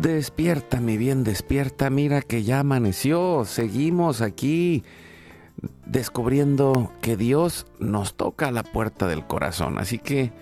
[0.00, 1.90] Despierta, mi bien, despierta.
[1.90, 3.44] Mira que ya amaneció.
[3.44, 4.82] Seguimos aquí
[5.84, 9.76] descubriendo que Dios nos toca a la puerta del corazón.
[9.76, 10.32] Así que,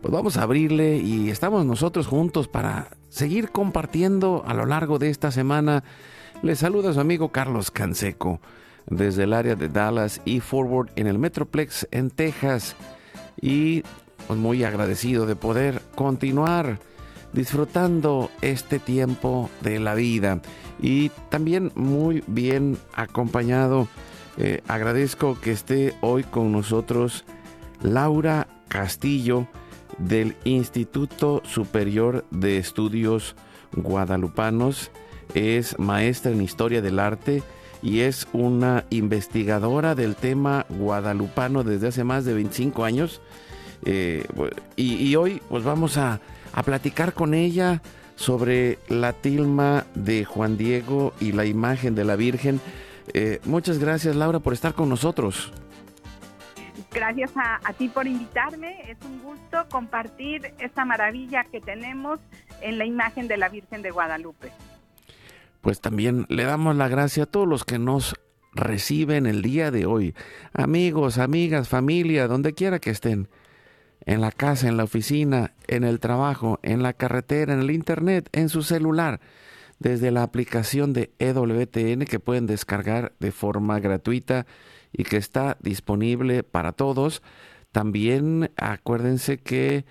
[0.00, 5.10] pues vamos a abrirle y estamos nosotros juntos para seguir compartiendo a lo largo de
[5.10, 5.82] esta semana.
[6.42, 8.40] Le saluda su amigo Carlos Canseco
[8.86, 12.76] desde el área de Dallas y Forward en el Metroplex en Texas.
[13.40, 13.82] Y
[14.28, 16.78] pues muy agradecido de poder continuar
[17.32, 20.40] disfrutando este tiempo de la vida
[20.80, 23.88] y también muy bien acompañado.
[24.36, 27.24] Eh, agradezco que esté hoy con nosotros
[27.82, 29.48] Laura Castillo
[29.98, 33.34] del Instituto Superior de Estudios
[33.72, 34.90] Guadalupanos.
[35.34, 37.42] Es maestra en Historia del Arte
[37.82, 43.20] y es una investigadora del tema guadalupano desde hace más de 25 años.
[43.84, 44.26] Eh,
[44.76, 46.20] y, y hoy pues vamos a
[46.52, 47.82] a platicar con ella
[48.16, 52.60] sobre la tilma de Juan Diego y la imagen de la Virgen.
[53.14, 55.52] Eh, muchas gracias Laura por estar con nosotros.
[56.92, 58.90] Gracias a, a, ti por invitarme.
[58.90, 62.18] Es un gusto compartir esta maravilla que tenemos
[62.60, 64.50] en la imagen de la Virgen de Guadalupe.
[65.60, 68.14] Pues también le damos la gracia a todos los que nos
[68.52, 70.14] reciben el día de hoy.
[70.52, 73.28] Amigos, amigas, familia, donde quiera que estén
[74.06, 78.28] en la casa, en la oficina, en el trabajo, en la carretera, en el internet,
[78.32, 79.20] en su celular,
[79.78, 84.46] desde la aplicación de EWTN que pueden descargar de forma gratuita
[84.92, 87.22] y que está disponible para todos.
[87.72, 89.84] También acuérdense que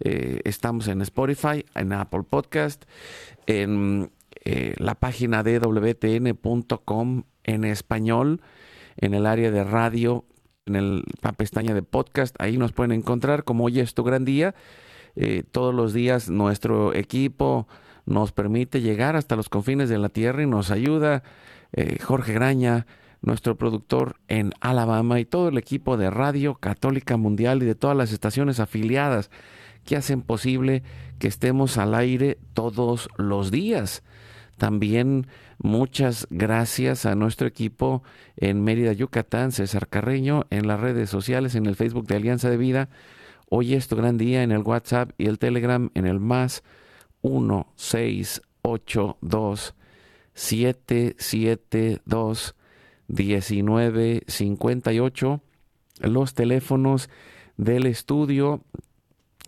[0.00, 2.84] eh, estamos en Spotify, en Apple Podcast,
[3.46, 4.10] en
[4.44, 8.40] eh, la página de EWTN.com en español,
[8.96, 10.24] en el área de radio
[10.66, 14.24] en el, la pestaña de podcast, ahí nos pueden encontrar como hoy es tu gran
[14.24, 14.54] día.
[15.16, 17.68] Eh, todos los días nuestro equipo
[18.06, 21.22] nos permite llegar hasta los confines de la tierra y nos ayuda
[21.72, 22.86] eh, Jorge Graña,
[23.20, 27.96] nuestro productor en Alabama y todo el equipo de Radio Católica Mundial y de todas
[27.96, 29.30] las estaciones afiliadas
[29.84, 30.82] que hacen posible
[31.18, 34.02] que estemos al aire todos los días.
[34.56, 35.26] También
[35.58, 38.02] muchas gracias a nuestro equipo
[38.36, 42.56] en Mérida, Yucatán, César Carreño, en las redes sociales, en el Facebook de Alianza de
[42.56, 42.88] Vida.
[43.50, 46.62] Hoy es tu gran día en el WhatsApp y el Telegram en el más
[47.22, 49.74] 1682
[50.34, 52.54] 772
[53.08, 55.42] 1958.
[56.00, 57.08] Los teléfonos
[57.56, 58.62] del estudio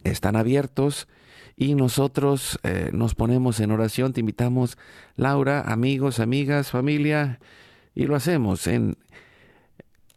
[0.04, 1.08] están abiertos
[1.56, 4.12] y nosotros eh, nos ponemos en oración.
[4.12, 4.76] Te invitamos,
[5.16, 7.40] Laura, amigos, amigas, familia,
[7.94, 8.96] y lo hacemos en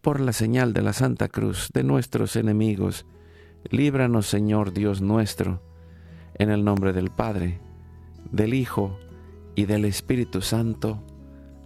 [0.01, 3.05] por la señal de la Santa Cruz de nuestros enemigos.
[3.69, 5.61] Líbranos, Señor Dios nuestro,
[6.35, 7.59] en el nombre del Padre,
[8.31, 8.97] del Hijo
[9.56, 11.03] y del Espíritu Santo.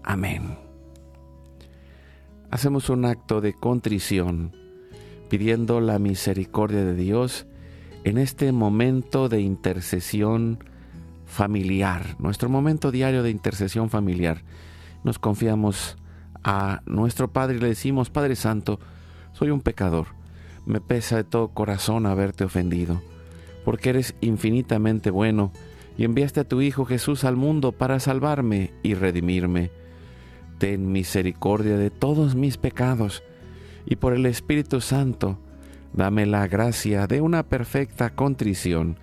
[0.03, 0.57] Amén.
[2.49, 4.55] Hacemos un acto de contrición,
[5.29, 7.47] pidiendo la misericordia de Dios
[8.03, 10.59] en este momento de intercesión
[11.25, 14.43] familiar, nuestro momento diario de intercesión familiar.
[15.03, 15.97] Nos confiamos
[16.43, 18.79] a nuestro Padre y le decimos, Padre Santo,
[19.31, 20.07] soy un pecador,
[20.65, 23.01] me pesa de todo corazón haberte ofendido,
[23.63, 25.51] porque eres infinitamente bueno
[25.97, 29.71] y enviaste a tu Hijo Jesús al mundo para salvarme y redimirme.
[30.57, 33.23] Ten misericordia de todos mis pecados
[33.85, 35.39] y por el Espíritu Santo,
[35.93, 38.97] Dame la gracia de una perfecta contrición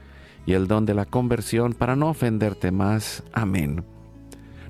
[0.47, 3.23] y el don de la conversión para no ofenderte más.
[3.33, 3.85] Amén.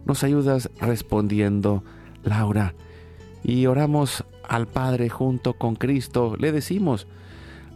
[0.04, 1.84] nos ayudas respondiendo,
[2.22, 2.74] Laura.
[3.42, 6.36] Y oramos al Padre junto con Cristo.
[6.38, 7.06] Le decimos,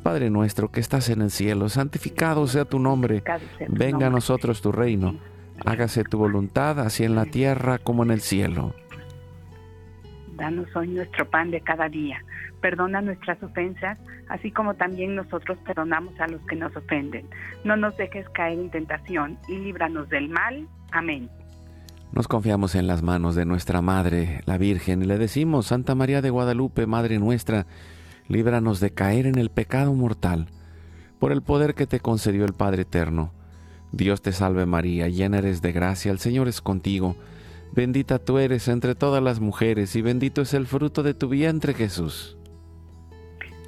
[0.02, 3.22] Padre nuestro que estás en el cielo, santificado sea tu nombre.
[3.68, 5.16] Venga a nosotros tu reino.
[5.64, 8.74] Hágase tu voluntad, así en la tierra como en el cielo.
[10.36, 12.22] Danos hoy nuestro pan de cada día.
[12.64, 13.98] Perdona nuestras ofensas,
[14.30, 17.28] así como también nosotros perdonamos a los que nos ofenden.
[17.62, 20.66] No nos dejes caer en tentación y líbranos del mal.
[20.90, 21.28] Amén.
[22.12, 26.22] Nos confiamos en las manos de nuestra Madre, la Virgen, y le decimos, Santa María
[26.22, 27.66] de Guadalupe, Madre nuestra,
[28.28, 30.46] líbranos de caer en el pecado mortal,
[31.18, 33.34] por el poder que te concedió el Padre Eterno.
[33.92, 37.14] Dios te salve María, llena eres de gracia, el Señor es contigo,
[37.74, 41.74] bendita tú eres entre todas las mujeres, y bendito es el fruto de tu vientre
[41.74, 42.38] Jesús.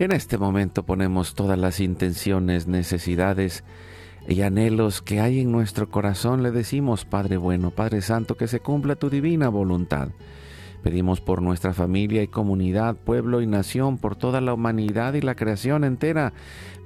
[0.00, 3.64] En este momento ponemos todas las intenciones, necesidades,
[4.28, 8.60] y anhelos que hay en nuestro corazón, le decimos, Padre bueno, Padre Santo, que se
[8.60, 10.10] cumpla tu divina voluntad.
[10.84, 15.34] Pedimos por nuestra familia y comunidad, pueblo y nación, por toda la humanidad y la
[15.34, 16.32] creación entera.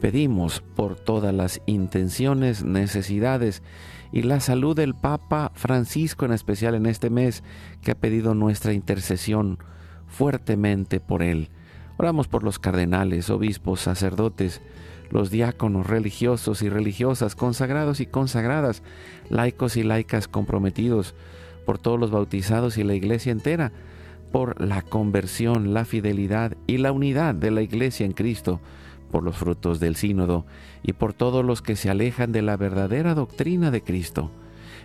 [0.01, 3.63] Pedimos por todas las intenciones, necesidades
[4.11, 7.45] y la salud del Papa Francisco, en especial en este mes,
[7.83, 9.59] que ha pedido nuestra intercesión
[10.07, 11.51] fuertemente por él.
[12.03, 14.61] Oramos por los cardenales, obispos, sacerdotes,
[15.13, 18.83] los diáconos religiosos y religiosas, consagrados y consagradas,
[19.31, 21.15] laicos y laicas comprometidos,
[21.65, 23.71] por todos los bautizados y la iglesia entera,
[24.33, 28.59] por la conversión, la fidelidad y la unidad de la iglesia en Cristo,
[29.13, 30.45] por los frutos del sínodo
[30.83, 34.33] y por todos los que se alejan de la verdadera doctrina de Cristo.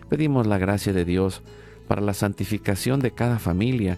[0.07, 1.41] Pedimos la gracia de Dios
[1.87, 3.97] para la santificación de cada familia,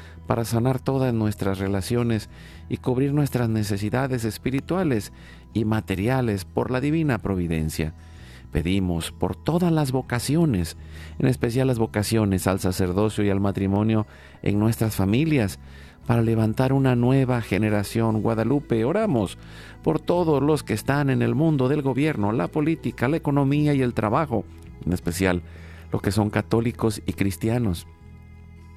[0.27, 2.29] para sanar todas nuestras relaciones
[2.69, 5.11] y cubrir nuestras necesidades espirituales
[5.53, 7.93] y materiales por la divina providencia.
[8.51, 10.77] Pedimos por todas las vocaciones,
[11.19, 14.07] en especial las vocaciones al sacerdocio y al matrimonio
[14.41, 15.59] en nuestras familias,
[16.05, 18.83] para levantar una nueva generación Guadalupe.
[18.83, 19.37] Oramos
[19.83, 23.81] por todos los que están en el mundo del gobierno, la política, la economía y
[23.81, 24.43] el trabajo,
[24.85, 25.41] en especial
[25.91, 27.87] los que son católicos y cristianos,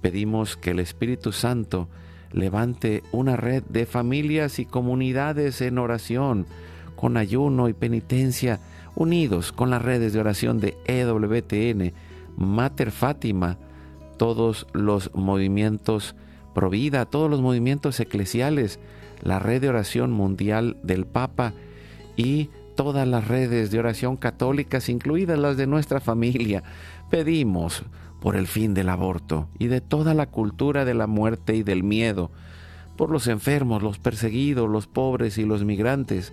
[0.00, 1.88] Pedimos que el Espíritu Santo
[2.32, 6.46] levante una red de familias y comunidades en oración,
[6.96, 8.60] con ayuno y penitencia,
[8.94, 11.92] unidos con las redes de oración de EWTN,
[12.36, 13.58] Mater Fátima,
[14.16, 16.14] todos los movimientos
[16.54, 18.80] Provida, todos los movimientos eclesiales,
[19.22, 21.52] la red de oración mundial del Papa
[22.16, 26.64] y todas las redes de oración católicas, incluidas las de nuestra familia.
[27.08, 27.84] Pedimos
[28.20, 31.82] por el fin del aborto y de toda la cultura de la muerte y del
[31.82, 32.30] miedo,
[32.96, 36.32] por los enfermos, los perseguidos, los pobres y los migrantes,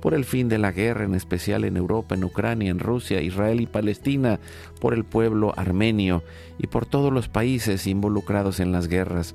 [0.00, 3.60] por el fin de la guerra, en especial en Europa, en Ucrania, en Rusia, Israel
[3.60, 4.38] y Palestina,
[4.80, 6.22] por el pueblo armenio
[6.58, 9.34] y por todos los países involucrados en las guerras.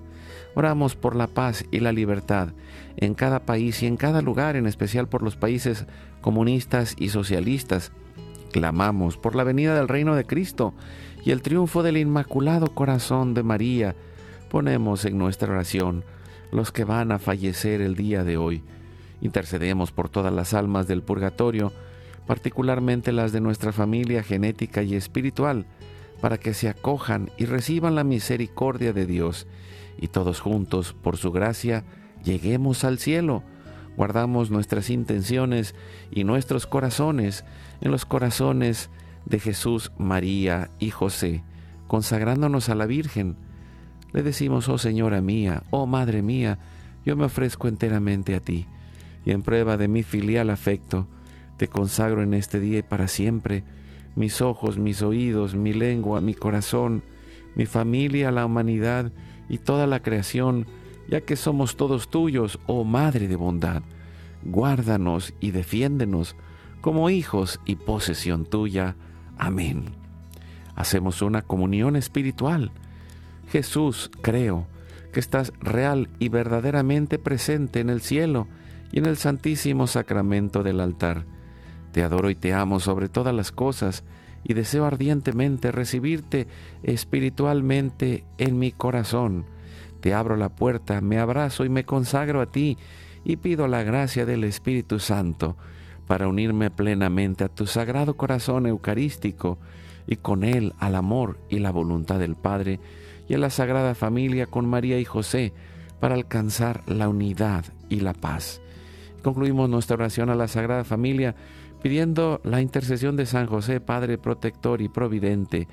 [0.56, 2.50] Oramos por la paz y la libertad
[2.98, 5.86] en cada país y en cada lugar, en especial por los países
[6.22, 7.92] comunistas y socialistas.
[8.52, 10.74] Clamamos por la venida del reino de Cristo
[11.26, 13.96] y el triunfo del Inmaculado Corazón de María.
[14.50, 16.04] Ponemos en nuestra oración
[16.52, 18.64] los que van a fallecer el día de hoy
[19.24, 21.72] Intercedemos por todas las almas del purgatorio,
[22.28, 25.66] particularmente las de nuestra familia genética y espiritual,
[26.20, 29.48] para que se acojan y reciban la misericordia de Dios,
[29.98, 31.86] y todos juntos, por su gracia,
[32.26, 33.44] lleguemos al cielo.
[33.96, 35.74] Guardamos nuestras intenciones
[36.12, 37.46] y nuestros corazones
[37.80, 38.90] en los corazones
[39.26, 41.44] de Jesús, María y José,
[41.88, 43.36] consagrándonos a la Virgen.
[44.12, 46.60] Le decimos, oh Señora mía, oh Madre mía,
[47.06, 48.68] yo me ofrezco enteramente a ti
[49.26, 51.08] y en prueba de mi filial afecto,
[51.58, 53.64] te consagro en este día y para siempre
[54.16, 57.04] mis ojos, mis oídos, mi lengua, mi corazón,
[57.56, 59.12] mi familia, la humanidad
[59.50, 60.68] y toda la creación,
[61.08, 63.84] ya que somos todos tuyos, oh Madre de bondad.
[64.44, 66.36] Guárdanos y defiéndenos
[66.82, 68.96] como hijos y posesión tuya.
[69.38, 69.86] Amén.
[70.76, 72.72] Hacemos una comunión espiritual.
[73.50, 74.68] Jesús, creo
[75.12, 78.48] que estás real y verdaderamente presente en el cielo
[78.92, 81.26] y en el santísimo sacramento del altar.
[81.92, 84.04] Te adoro y te amo sobre todas las cosas
[84.44, 86.48] y deseo ardientemente recibirte
[86.82, 89.46] espiritualmente en mi corazón.
[90.02, 92.78] Te abro la puerta, me abrazo y me consagro a ti
[93.24, 95.56] y pido la gracia del Espíritu Santo
[96.08, 99.58] para unirme plenamente a tu sagrado corazón eucarístico
[100.08, 102.80] y con él al amor y la voluntad del Padre
[103.28, 105.54] y a la Sagrada Familia con María y José
[106.00, 108.62] para alcanzar la unidad y la paz.
[109.22, 111.36] Concluimos nuestra oración a la Sagrada Familia
[111.82, 115.68] pidiendo la intercesión de San José, Padre protector y providente,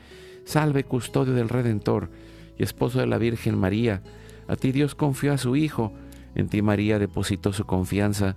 [0.44, 2.10] salve custodio del Redentor
[2.58, 4.02] y esposo de la Virgen María.
[4.48, 5.92] A ti Dios confió a su Hijo,
[6.34, 8.36] en ti María depositó su confianza,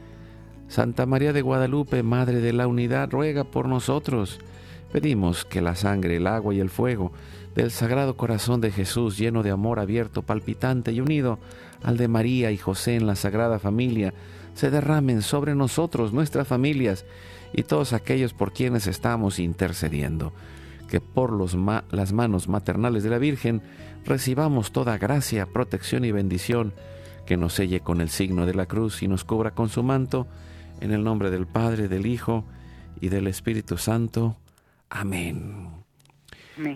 [0.71, 4.39] Santa María de Guadalupe, Madre de la Unidad, ruega por nosotros.
[4.93, 7.11] Pedimos que la sangre, el agua y el fuego
[7.53, 11.39] del Sagrado Corazón de Jesús, lleno de amor abierto, palpitante y unido
[11.83, 14.13] al de María y José en la Sagrada Familia,
[14.53, 17.03] se derramen sobre nosotros, nuestras familias
[17.51, 20.31] y todos aquellos por quienes estamos intercediendo.
[20.89, 21.33] Que por
[21.91, 23.61] las manos maternales de la Virgen
[24.05, 26.73] recibamos toda gracia, protección y bendición,
[27.25, 30.27] que nos selle con el signo de la cruz y nos cubra con su manto,
[30.81, 32.45] en el nombre del Padre, del Hijo
[32.99, 34.37] y del Espíritu Santo.
[34.89, 35.69] Amén.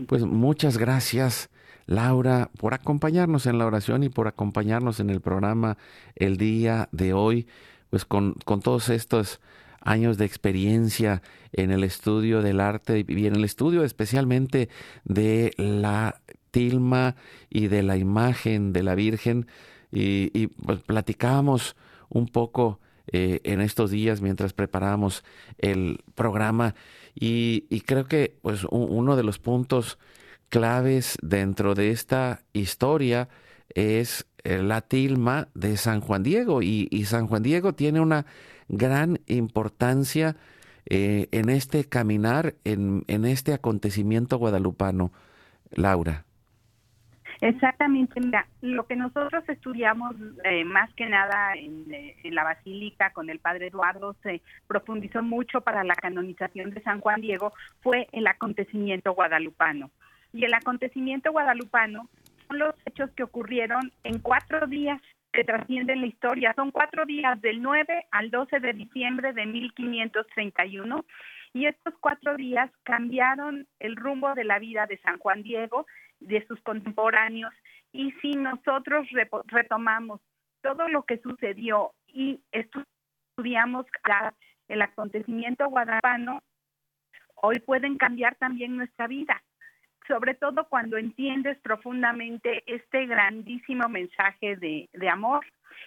[0.07, 1.50] Pues muchas gracias.
[1.88, 5.77] Laura, por acompañarnos en la oración y por acompañarnos en el programa
[6.15, 7.47] el día de hoy,
[7.89, 9.39] pues con, con todos estos
[9.81, 11.21] años de experiencia
[11.51, 14.69] en el estudio del arte y en el estudio especialmente
[15.03, 17.15] de la tilma
[17.50, 19.47] y de la imagen de la Virgen.
[19.91, 21.75] Y, y pues platicábamos
[22.09, 22.79] un poco
[23.12, 25.24] eh, en estos días mientras preparábamos
[25.57, 26.75] el programa
[27.13, 29.97] y, creo que pues uno de los puntos
[30.50, 33.29] claves dentro de esta historia
[33.69, 38.25] es eh, la tilma de San Juan Diego y, San Juan Diego tiene una
[38.67, 40.35] gran importancia
[40.88, 45.12] eh, en este caminar, en, en, este acontecimiento guadalupano.
[45.71, 46.25] Laura.
[47.41, 53.29] Exactamente, mira, lo que nosotros estudiamos eh, más que nada en, en, la Basílica con
[53.29, 57.51] el Padre Eduardo se profundizó mucho para la canonización de San Juan Diego
[57.81, 59.91] fue el acontecimiento guadalupano
[60.35, 62.09] y el acontecimiento guadalupano
[62.47, 65.01] son los hechos que ocurrieron en cuatro días
[65.31, 66.53] que trascienden la historia.
[66.55, 71.05] Son cuatro días del 9 al 12 de diciembre de 1531
[71.53, 75.85] y estos cuatro días cambiaron el rumbo de la vida de San Juan Diego,
[76.19, 77.53] de sus contemporáneos
[77.91, 79.07] y si nosotros
[79.48, 80.22] retomamos
[80.62, 83.86] todo lo que sucedió y estudiamos
[84.67, 86.41] el acontecimiento guadalupano,
[87.36, 89.41] hoy pueden cambiar también nuestra vida
[90.07, 95.45] sobre todo cuando entiendes profundamente este grandísimo mensaje de, amor.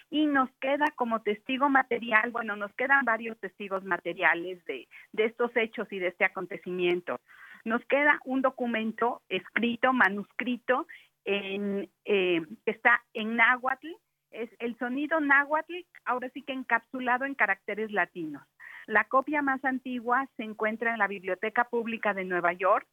[0.09, 5.55] y nos queda como testigo material, bueno, nos quedan varios testigos materiales de, de estos
[5.55, 7.19] hechos y de este acontecimiento.
[7.65, 10.87] Nos queda un documento escrito, manuscrito,
[11.25, 13.87] en, eh, que está en náhuatl,
[14.31, 15.73] es el sonido náhuatl,
[16.05, 18.43] ahora sí que encapsulado en caracteres latinos.
[18.87, 22.87] La copia más antigua se encuentra en la Biblioteca Pública de Nueva York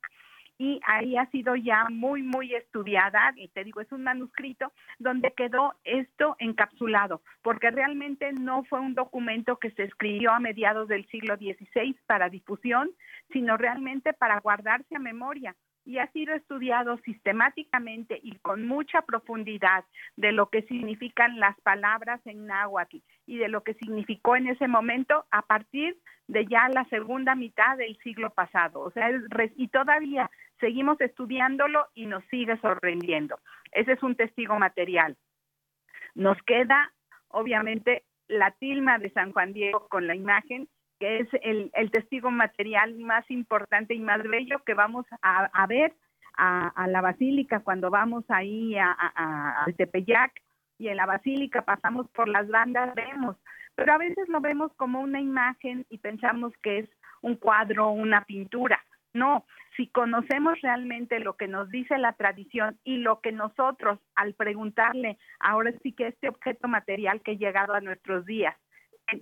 [0.58, 5.32] y ahí ha sido ya muy, muy estudiada, y te digo, es un manuscrito donde
[5.32, 11.06] quedó esto encapsulado, porque realmente no fue un documento que se escribió a mediados del
[11.08, 12.90] siglo XVI para difusión,
[13.32, 19.84] sino realmente para guardarse a memoria y ha sido estudiado sistemáticamente y con mucha profundidad
[20.16, 22.96] de lo que significan las palabras en náhuatl
[23.26, 25.96] y de lo que significó en ese momento a partir
[26.28, 28.80] de ya la segunda mitad del siglo pasado.
[28.80, 29.10] O sea,
[29.56, 30.30] y todavía
[30.60, 33.38] seguimos estudiándolo y nos sigue sorprendiendo.
[33.72, 35.16] Ese es un testigo material.
[36.14, 36.92] Nos queda,
[37.28, 40.68] obviamente, la tilma de San Juan Diego con la imagen
[40.98, 45.92] que es el, testigo material más importante y más bello que vamos a, ver
[46.36, 50.32] a, la basílica cuando vamos ahí a, a, Tepeyac
[50.78, 53.36] y en la basílica pasamos por las bandas, vemos,
[53.74, 56.90] pero a veces lo vemos como una imagen y pensamos que es
[57.22, 58.82] un cuadro, una pintura.
[59.12, 64.34] No, si conocemos realmente lo que nos dice la tradición y lo que nosotros, al
[64.34, 68.54] preguntarle, ahora sí que este objeto material que ha llegado a nuestros días,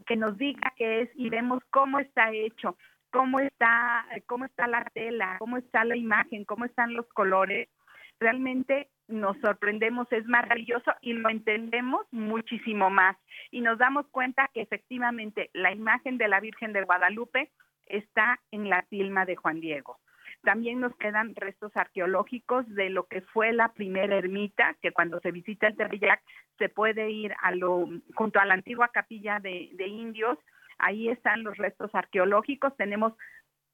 [0.06, 2.76] que nos diga qué es y vemos cómo está hecho,
[3.10, 7.68] cómo está, cómo está la tela, cómo está la imagen, cómo están los colores,
[8.18, 13.16] realmente nos sorprendemos, es maravilloso y lo entendemos muchísimo más.
[13.50, 17.50] Y nos damos cuenta que efectivamente la imagen de la Virgen de Guadalupe
[17.86, 19.98] está en la tilma de Juan Diego.
[20.42, 25.32] También nos quedan restos arqueológicos de lo que fue la primera ermita, que cuando se
[25.32, 26.22] visita el Tepeyac
[26.58, 30.38] se puede ir a lo, junto a la antigua capilla de, de indios.
[30.78, 32.76] Ahí están los restos arqueológicos.
[32.76, 33.14] Tenemos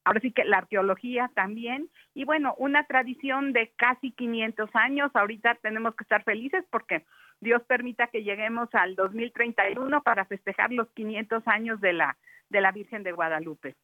[0.04, 5.56] ahora sí que la arqueología también, y bueno, una tradición de casi 500 años, ahorita
[5.56, 7.04] tenemos que estar felices porque
[7.40, 12.16] Dios permita que lleguemos al 2031 para festejar los 500 años de la,
[12.48, 13.76] de la Virgen de Guadalupe.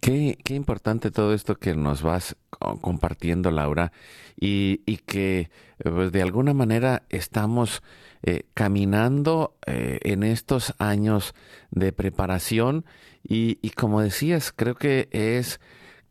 [0.00, 2.36] Qué, importante todo esto que nos vas
[2.80, 3.92] compartiendo, Laura,
[4.38, 5.50] y, que
[5.82, 7.82] pues, de alguna manera estamos
[8.22, 11.34] eh, caminando eh, en estos años
[11.70, 12.84] de preparación
[13.24, 15.60] y como decías, creo que es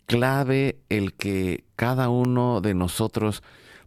[0.06, 3.44] clave el que cada uno de nosotros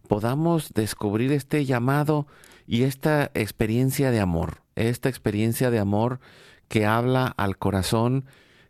[0.07, 2.27] podamos descubrir este llamado
[2.67, 6.19] y esta experiencia de amor, esta experiencia de amor
[6.67, 8.25] que habla al corazón,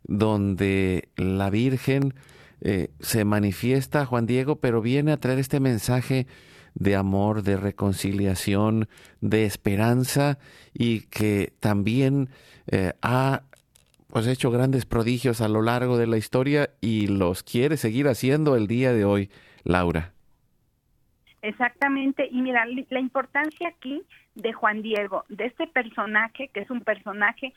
[0.06, 2.14] donde la Virgen
[2.60, 6.26] eh, se manifiesta, Juan Diego, pero viene a traer este mensaje
[6.74, 8.88] de amor, de reconciliación,
[9.20, 10.38] de esperanza
[10.74, 12.28] y que también
[12.66, 13.42] eh, ha
[14.08, 18.56] pues hecho grandes prodigios a lo largo de la historia y los quiere seguir haciendo
[18.56, 19.30] el día de hoy,
[19.64, 20.12] Laura.
[21.42, 24.02] Exactamente, y mira, la importancia aquí
[24.34, 27.52] de Juan Diego, de este personaje, que es un personaje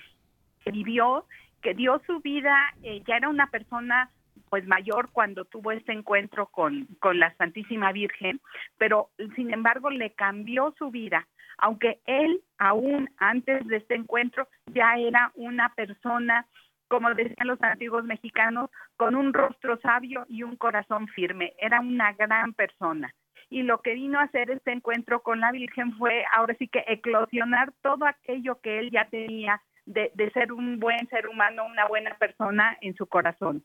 [0.63, 1.25] que vivió
[1.61, 4.09] que dio su vida, eh, ya era una persona
[4.49, 8.41] pues mayor cuando tuvo este encuentro con, con la Santísima Virgen,
[8.77, 14.95] pero sin embargo le cambió su vida, aunque él aún antes de este encuentro ya
[14.97, 16.47] era una persona,
[16.87, 22.13] como decían los antiguos mexicanos, con un rostro sabio y un corazón firme, era una
[22.13, 23.13] gran persona.
[23.51, 26.83] Y lo que vino a hacer este encuentro con la Virgen fue ahora sí que
[26.87, 32.15] eclosionar todo aquello que él ya tenía de, ser un buen ser humano, una buena
[32.17, 33.63] persona en su corazón.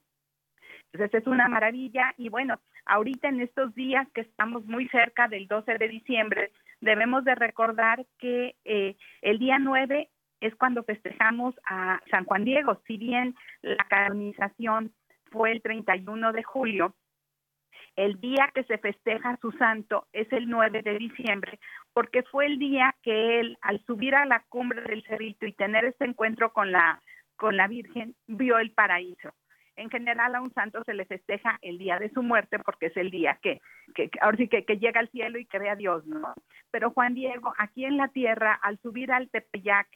[0.93, 5.47] Entonces es una maravilla y bueno, ahorita en estos días que estamos muy cerca del
[5.49, 10.09] 12 de diciembre, debemos de recordar que eh, el día 9
[10.41, 14.93] es cuando festejamos a San Juan Diego, si bien la canonización
[15.31, 16.95] fue el 31 de julio,
[17.97, 21.59] el día que se festeja su santo es el 9 de diciembre,
[21.95, 25.85] porque fue el día que él, al subir a la cumbre del cerrito y tener
[25.85, 27.01] este encuentro con la,
[27.37, 29.33] con la Virgen, vio el paraíso.
[29.77, 32.97] En general a un santo se le festeja el día de su muerte porque es
[32.97, 33.61] el día que,
[33.95, 36.35] que, ahora sí que, que, llega al cielo y ve a Dios, ¿no?
[36.71, 39.89] Pero Juan Diego, aquí en la tierra, al subir al Tepeyac,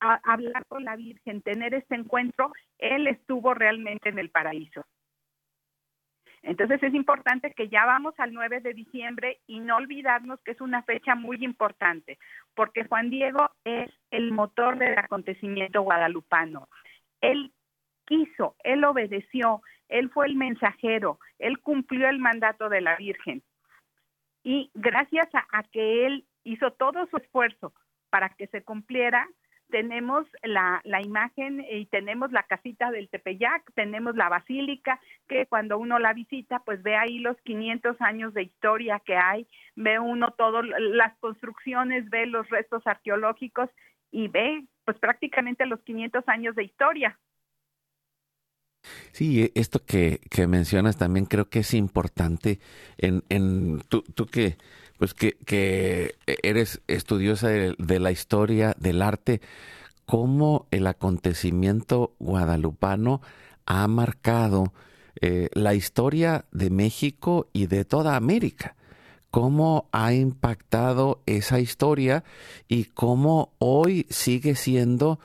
[0.00, 4.84] a hablar con la Virgen, tener este encuentro, él estuvo realmente en el paraíso.
[6.44, 10.60] Entonces es importante que ya vamos al 9 de diciembre y no olvidarnos que es
[10.60, 12.18] una fecha muy importante,
[12.54, 16.68] porque Juan Diego es el motor del acontecimiento guadalupano.
[17.22, 17.50] Él
[18.04, 23.42] quiso, él obedeció, él fue el mensajero, él cumplió el mandato de la Virgen.
[24.42, 27.72] Y gracias a, que él hizo todo su esfuerzo
[28.10, 29.26] para que se cumpliera
[29.70, 35.78] tenemos la, la, imagen y tenemos la casita del Tepeyac, tenemos la basílica, que cuando
[35.78, 40.32] uno la visita, pues ve ahí los 500 años de historia que hay, ve uno
[40.36, 43.68] todas las construcciones, ve los restos arqueológicos
[44.10, 47.18] y ve pues prácticamente los 500 años de historia.
[49.12, 52.60] Sí, e, esto que, que mencionas también creo que es importante
[52.98, 54.56] en, en tú, tú que
[54.98, 59.40] pues que, eres estudiosa de, la historia del arte,
[60.06, 63.20] cómo el acontecimiento guadalupano
[63.66, 64.72] ha marcado
[65.20, 68.76] eh, la historia de México y de toda América
[69.34, 72.22] cómo ha impactado esa historia
[72.68, 75.18] y cómo hoy sigue siendo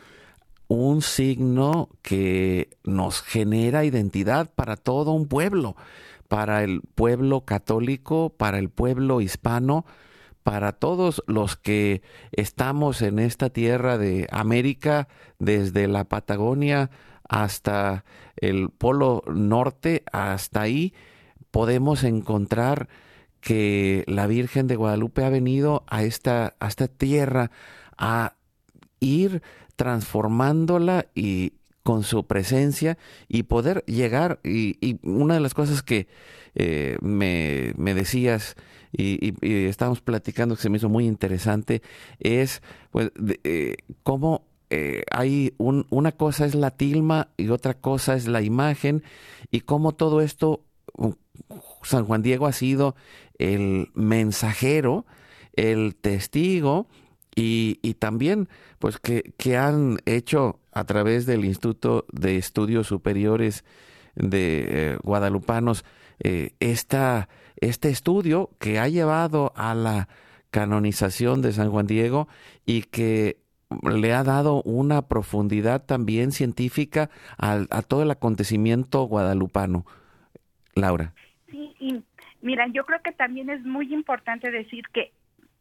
[0.68, 5.76] un signo que nos genera identidad para todo un pueblo
[6.30, 9.86] para el pueblo católico, para el pueblo hispano,
[10.44, 16.92] para todos los que estamos en esta tierra de América, desde la Patagonia
[17.28, 18.06] hasta
[18.38, 20.94] el Polo Norte, hasta ahí,
[21.52, 22.90] podemos encontrar
[23.42, 27.52] que la Virgen de Guadalupe ha venido a esta, a esta tierra
[27.98, 28.36] a
[29.00, 29.42] ir
[29.76, 34.40] transformándola y con su presencia y poder llegar.
[34.44, 36.08] Y, una de las cosas que
[36.56, 38.56] eh, me, decías
[38.92, 41.82] y, y, estábamos platicando que se me hizo muy interesante
[42.20, 42.62] es
[42.92, 43.12] pues,
[43.44, 48.42] eh, cómo eh, hay un, una cosa es la tilma y otra cosa es la
[48.42, 49.04] imagen
[49.50, 50.64] y cómo todo esto,
[51.82, 52.96] San Juan Diego ha sido
[53.40, 55.06] el mensajero,
[55.54, 56.88] el testigo
[57.36, 58.48] y, y también
[58.80, 63.66] pues que, que, han hecho a través del Instituto de Estudios Superiores
[64.16, 65.86] de eh, Guadalupanos
[66.22, 70.08] eh, esta, este estudio que ha llevado a la
[70.52, 72.28] canonización de San Juan Diego
[72.66, 73.38] y que
[73.84, 79.86] le ha dado una profundidad también científica a, a todo el acontecimiento guadalupano.
[80.76, 81.14] Laura.
[81.52, 82.04] Sí, y
[82.42, 85.12] mira, yo creo que también es muy importante decir que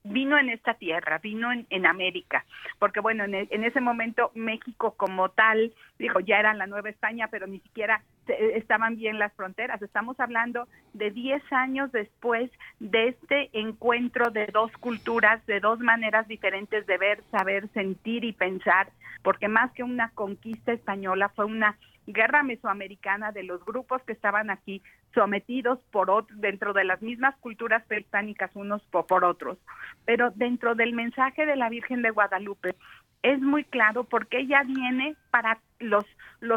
[0.08, 2.44] vino en esta tierra, vino en, en América,
[2.78, 7.28] porque bueno, en, en, ese momento México como tal, dijo, ya era la Nueva España,
[7.30, 9.80] pero ni siquiera estaban bien las fronteras.
[9.82, 16.28] Estamos hablando de 10 años después de este encuentro de dos culturas, de dos maneras
[16.28, 18.90] diferentes de ver, saber, sentir y pensar,
[19.22, 21.76] porque más que una conquista española fue una
[22.08, 24.82] guerra mesoamericana de los grupos que estaban aquí
[25.14, 29.58] sometidos por dentro de las mismas culturas prehispánicas unos por otros.
[30.04, 32.74] Pero dentro del mensaje de la Virgen de Guadalupe
[33.22, 36.04] es muy claro porque ella viene para los,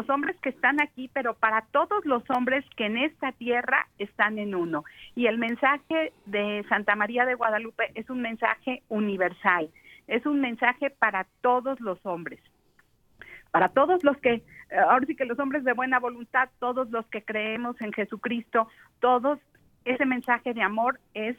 [0.08, 4.54] hombres que están aquí, pero para todos los hombres que en esta tierra están en
[4.54, 4.84] uno.
[5.14, 9.70] Y el mensaje de Santa María de Guadalupe es un mensaje universal,
[10.06, 12.40] es un mensaje para todos los hombres
[13.52, 14.42] para todos los que,
[14.76, 18.68] ahora sí que los hombres de buena voluntad, todos los que creemos en Jesucristo,
[19.00, 19.38] todos,
[19.84, 21.36] ese mensaje de amor es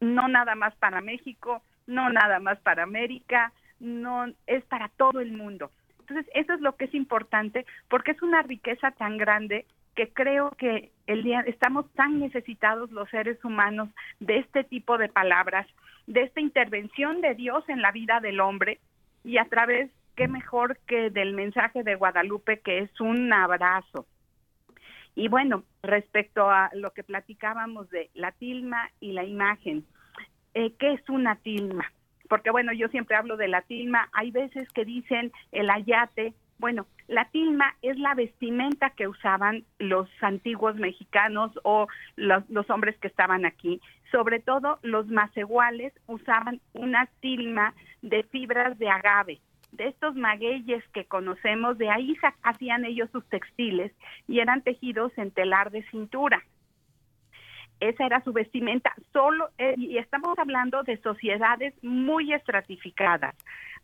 [0.00, 5.32] no nada más para México, no nada más para América, no es para todo el
[5.32, 5.70] mundo.
[6.00, 10.50] Entonces, eso es lo que es importante porque es una riqueza tan grande que creo
[10.52, 13.88] que el día estamos tan necesitados los seres humanos
[14.20, 15.66] de este tipo de palabras,
[16.06, 18.78] de esta intervención de Dios en la vida del hombre
[19.22, 24.06] y a través qué mejor que del mensaje de Guadalupe, que es un abrazo.
[25.14, 29.84] Y bueno, respecto a lo que platicábamos de la tilma y la imagen,
[30.54, 31.92] eh, ¿qué es una tilma?
[32.28, 36.86] Porque bueno, yo siempre hablo de la tilma, hay veces que dicen el ayate, bueno,
[37.08, 43.44] la tilma es la vestimenta que usaban los antiguos mexicanos o los, hombres que estaban
[43.44, 43.80] aquí.
[44.10, 49.40] Sobre todo los macehuales usaban una tilma de fibras de agave
[49.72, 53.92] de estos magueyes que conocemos, de ahí hacían ellos sus textiles
[54.28, 56.42] y eran tejidos en telar de cintura.
[57.80, 63.34] Esa era su vestimenta, solo, eh, y estamos hablando de sociedades muy estratificadas.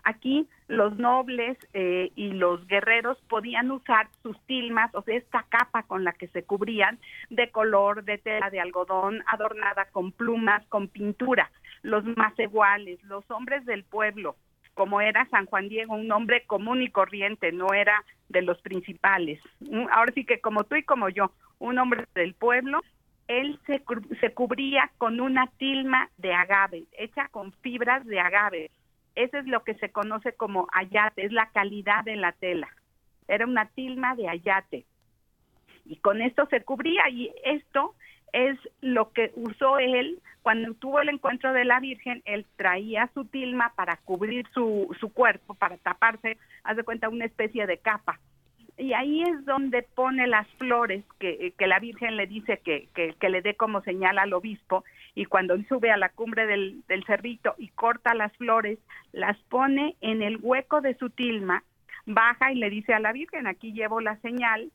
[0.05, 5.83] Aquí los nobles eh, y los guerreros podían usar sus tilmas, o sea, esta capa
[5.83, 10.87] con la que se cubrían, de color, de tela de algodón, adornada con plumas, con
[10.87, 11.51] pintura.
[11.83, 14.37] Los más iguales, los hombres del pueblo,
[14.79, 19.41] como era San Juan Diego, un hombre común y corriente, no era de los principales.
[19.91, 22.81] Ahora sí que como tú y como yo, un hombre del pueblo,
[23.27, 23.83] él se,
[24.21, 28.71] se cubría con una tilma de agave, hecha con fibras de agave.
[29.17, 32.69] Eso es lo que se conoce como ayate, es la calidad de la tela.
[33.27, 34.87] Era una tilma de ayate.
[35.87, 37.97] Y con esto se cubría y esto
[38.33, 43.27] es lo que usó él cuando tuvo el encuentro de la Virgen, él traía su
[43.27, 48.19] tilma para cubrir su, su cuerpo, para taparse, haz de cuenta, una especie de capa.
[48.79, 53.29] Y ahí es donde pone las flores que, que la Virgen le dice que, que,
[53.29, 54.85] le dé como señal al obispo.
[55.15, 58.79] Y cuando él sube a la cumbre del, del cerrito y corta las flores,
[59.13, 61.63] las pone en el hueco de su tilma,
[62.07, 64.73] baja y le dice a la Virgen, aquí llevo la señal,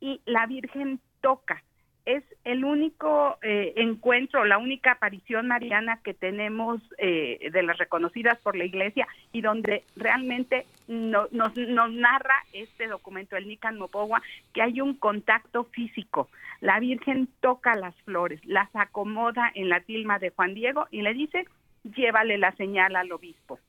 [0.00, 1.62] y la Virgen toca
[2.04, 8.38] es el único eh, encuentro, la única aparición mariana que tenemos eh, de las reconocidas
[8.40, 11.54] por la Iglesia y donde realmente nos, nos,
[11.92, 14.20] narra este documento, el Nican Mopogua,
[14.52, 16.28] que hay un contacto físico.
[16.60, 21.14] La Virgen toca las flores, las acomoda en la tilma de Juan Diego y le
[21.14, 21.46] dice,
[21.84, 23.60] llévale la señal al obispo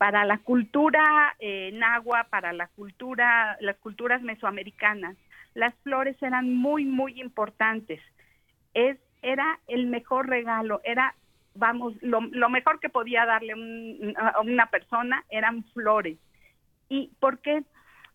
[0.00, 5.14] para la cultura eh, nahua, para la cultura, las culturas mesoamericanas,
[5.54, 8.00] las flores eran muy, muy importantes.
[8.74, 11.14] Es, era el mejor regalo, era,
[11.54, 13.52] vamos, lo, mejor que podía darle
[14.16, 16.18] a una persona eran flores.
[16.88, 17.62] ¿Y por qué?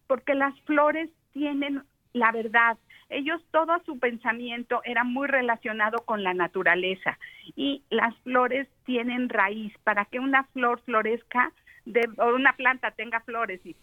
[0.07, 2.77] Porque las flores tienen la verdad.
[3.09, 7.19] Ellos, todo su pensamiento era muy relacionado con la naturaleza
[7.55, 9.77] y las flores tienen raíz.
[9.83, 11.51] Para que una flor florezca,
[11.85, 13.75] de, o una planta tenga flores y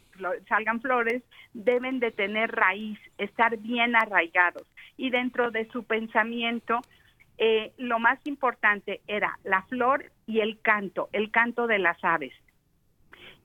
[0.48, 1.22] salgan flores,
[1.54, 4.66] deben de tener raíz, estar bien arraigados.
[4.96, 6.80] Y dentro de su pensamiento,
[7.38, 12.34] eh, lo más importante era la flor y el canto, el canto de las aves.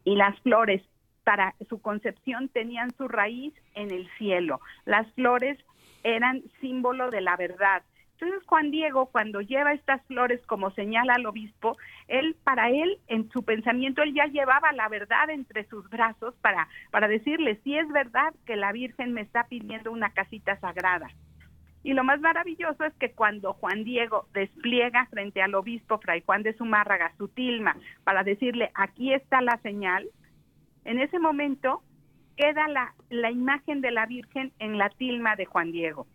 [0.04, 0.82] Y las flores,
[1.24, 4.62] para su concepción, tenían su raíz en el cielo.
[4.86, 5.58] Las flores
[6.04, 7.84] eran símbolo de la verdad,
[8.20, 11.78] entonces Juan Diego, cuando lleva estas flores como señala al obispo,
[12.08, 16.68] él, para él, en su pensamiento, él ya llevaba la verdad entre sus brazos para,
[16.90, 21.10] para decirle, si es verdad que la Virgen me está pidiendo una casita sagrada.
[21.84, 26.42] Y lo más maravilloso es que cuando Juan Diego despliega frente al obispo Fray Juan
[26.42, 30.10] de Zumárraga su tilma para decirle, aquí está la señal,
[30.86, 31.84] en ese momento
[32.36, 36.08] queda la, la imagen de la Virgen en la tilma de Juan Diego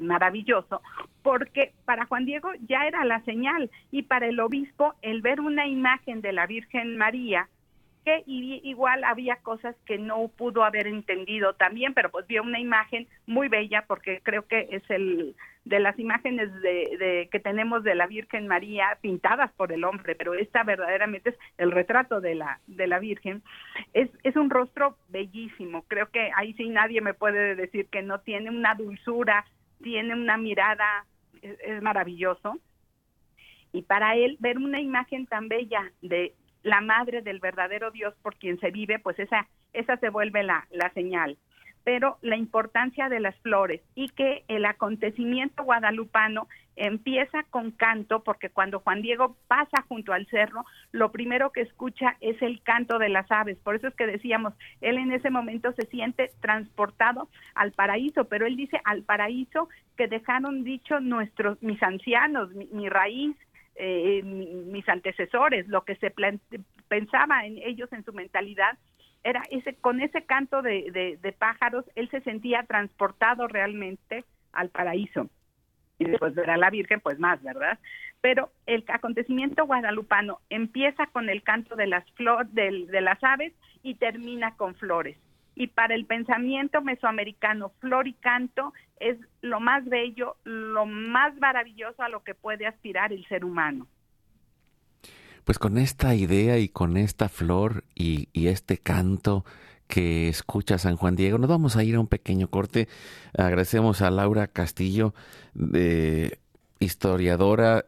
[0.00, 0.82] maravilloso,
[1.22, 5.66] porque para Juan Diego ya era la señal y para el obispo el ver una
[5.66, 7.48] imagen de la Virgen María,
[8.04, 13.06] que igual había cosas que no pudo haber entendido también, pero pues vio una imagen
[13.26, 18.06] muy bella porque creo que es el de las imágenes de, que tenemos de la
[18.06, 22.86] Virgen María pintadas por el hombre, pero esta verdaderamente es el retrato de la de
[22.86, 23.42] la Virgen.
[23.92, 25.84] Es es un rostro bellísimo.
[25.88, 29.44] Creo que ahí sí nadie me puede decir que no tiene una dulzura,
[29.82, 31.06] tiene una mirada,
[31.42, 32.58] es, maravilloso.
[33.72, 38.36] Y para él ver una imagen tan bella de la madre del verdadero Dios por
[38.36, 41.38] quien se vive, pues esa, esa se vuelve la, la señal
[41.88, 46.46] pero la importancia de las flores y que el acontecimiento guadalupano
[46.78, 52.16] empieza con canto, porque cuando Juan Diego pasa junto al cerro, lo primero que escucha
[52.20, 53.58] es el canto de las aves.
[53.58, 58.46] Por eso es que decíamos, él en ese momento se siente transportado al paraíso, pero
[58.46, 63.36] él dice al paraíso que dejaron dicho nuestros, mis ancianos, mi, raíz,
[63.74, 66.14] eh, mis antecesores, lo que se
[66.88, 68.78] pensaba en ellos en su mentalidad
[69.24, 75.28] era ese con ese canto de, de, pájaros él se sentía transportado realmente al paraíso
[75.98, 77.78] y después ver a la Virgen pues más verdad
[78.20, 83.94] pero el acontecimiento guadalupano empieza con el canto de las flores de las aves y
[83.94, 85.16] termina con flores.
[85.54, 92.02] Y para el pensamiento mesoamericano flor y canto es lo más bello lo más maravilloso
[92.02, 93.86] a lo que puede aspirar el ser humano.
[95.44, 99.44] Pues con esta idea y con esta flor y, este canto
[99.88, 102.88] que escucha San Juan Diego, nos vamos a ir a un pequeño corte.
[103.36, 105.14] Agradecemos a Laura Castillo
[105.54, 106.38] de
[106.80, 107.84] historiadora,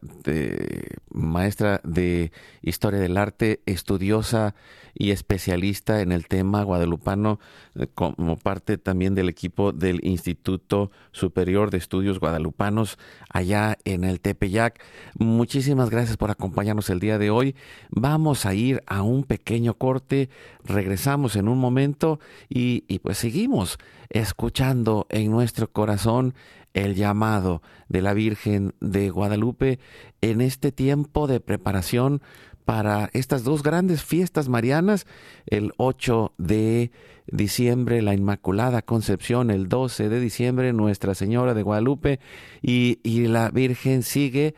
[1.09, 4.55] maestra de historia del arte, estudiosa
[4.93, 7.39] y especialista en el tema guadalupano,
[7.75, 12.97] eh, como parte también del equipo del Instituto Superior de Estudios Guadalupanos
[13.29, 14.83] allá en el Tepeyac.
[15.17, 17.55] Muchísimas gracias por acompañarnos el día de hoy.
[17.89, 20.29] Vamos a ir a un pequeño corte,
[20.63, 23.77] regresamos en un momento y, y pues seguimos
[24.09, 26.33] escuchando en nuestro corazón
[26.73, 29.79] el llamado de la Virgen de Guadalupe
[30.21, 32.21] en este tiempo de preparación
[32.65, 35.05] para estas dos grandes fiestas marianas,
[35.47, 36.91] el 8 de
[37.27, 42.19] diciembre la Inmaculada Concepción, el 12 de diciembre Nuestra Señora de Guadalupe
[42.61, 44.55] y, y la Virgen sigue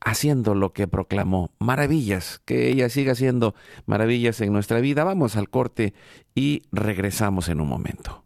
[0.00, 3.54] haciendo lo que proclamó, maravillas, que ella siga haciendo
[3.86, 5.02] maravillas en nuestra vida.
[5.02, 5.94] Vamos al corte
[6.34, 8.25] y regresamos en un momento.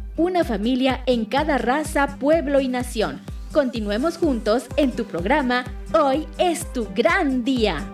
[0.17, 3.21] una familia en cada raza, pueblo y nación.
[3.51, 7.85] Continuemos juntos en tu programa Hoy es tu gran día.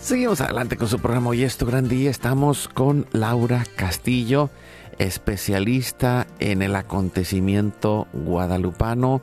[0.00, 2.10] Seguimos adelante con su programa Hoy es tu gran día.
[2.10, 4.50] Estamos con Laura Castillo
[4.98, 9.22] especialista en el acontecimiento guadalupano,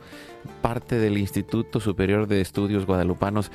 [0.61, 3.51] parte del Instituto Superior de Estudios Guadalupanos.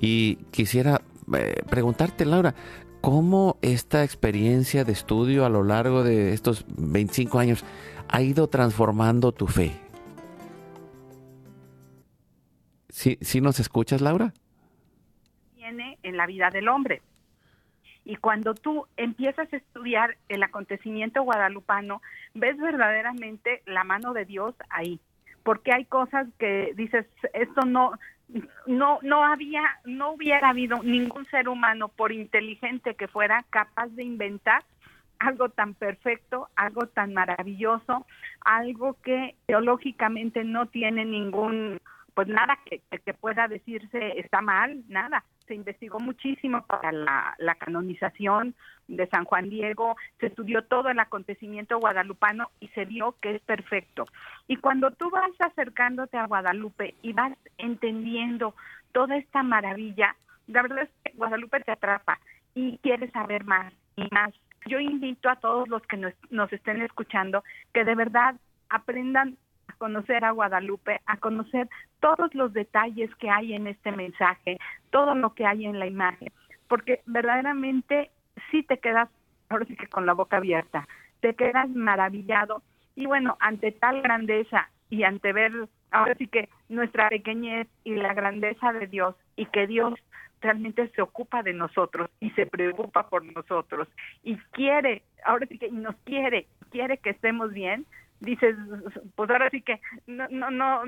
[0.00, 1.02] Y quisiera
[1.36, 2.54] eh, preguntarte, Laura,
[3.00, 7.64] ¿cómo esta experiencia de estudio a lo largo de estos 25 años
[8.08, 9.72] ha ido transformando tu fe?
[12.88, 14.32] ¿Sí, ¿sí nos escuchas, Laura?
[15.56, 17.02] Tiene en la vida del hombre.
[18.04, 22.02] Y cuando tú empiezas a estudiar el acontecimiento guadalupano,
[22.34, 25.00] ves verdaderamente la mano de Dios ahí.
[25.42, 27.92] Porque hay cosas que dices, esto no,
[28.66, 34.04] no, no había, no hubiera habido ningún ser humano, por inteligente que fuera, capaz de
[34.04, 34.64] inventar
[35.18, 38.06] algo tan perfecto, algo tan maravilloso,
[38.40, 41.80] algo que teológicamente no tiene ningún,
[42.14, 48.54] pues nada que, que pueda decirse está mal, nada se investigó muchísimo para la, canonización
[48.88, 53.42] de San Juan Diego, se estudió todo el acontecimiento guadalupano y se vio que es
[53.42, 54.04] perfecto.
[54.48, 58.54] Y cuando tú vas acercándote a Guadalupe y vas entendiendo
[58.92, 62.18] toda esta maravilla, la verdad es que Guadalupe te atrapa
[62.54, 64.34] y quieres saber más y más.
[64.66, 68.36] Yo invito a todos los que nos, nos estén escuchando que de verdad
[68.68, 69.36] aprendan
[69.68, 71.68] a conocer a Guadalupe, a conocer
[72.00, 74.58] todos los detalles que hay en este mensaje,
[74.90, 76.32] todo lo que hay en la imagen,
[76.68, 78.10] porque verdaderamente
[78.50, 79.08] sí te quedas,
[79.48, 80.86] ahora sí que con la boca abierta,
[81.20, 82.62] te quedas maravillado.
[82.96, 85.52] Y bueno, ante tal grandeza y ante ver
[85.90, 89.94] ahora sí que nuestra pequeñez y la grandeza de Dios y que Dios
[90.40, 93.88] realmente se ocupa de nosotros y se preocupa por nosotros
[94.22, 97.86] y quiere, ahora sí que nos quiere, quiere que estemos bien,
[98.20, 98.56] dices,
[99.14, 100.82] pues ahora sí que no, no, no,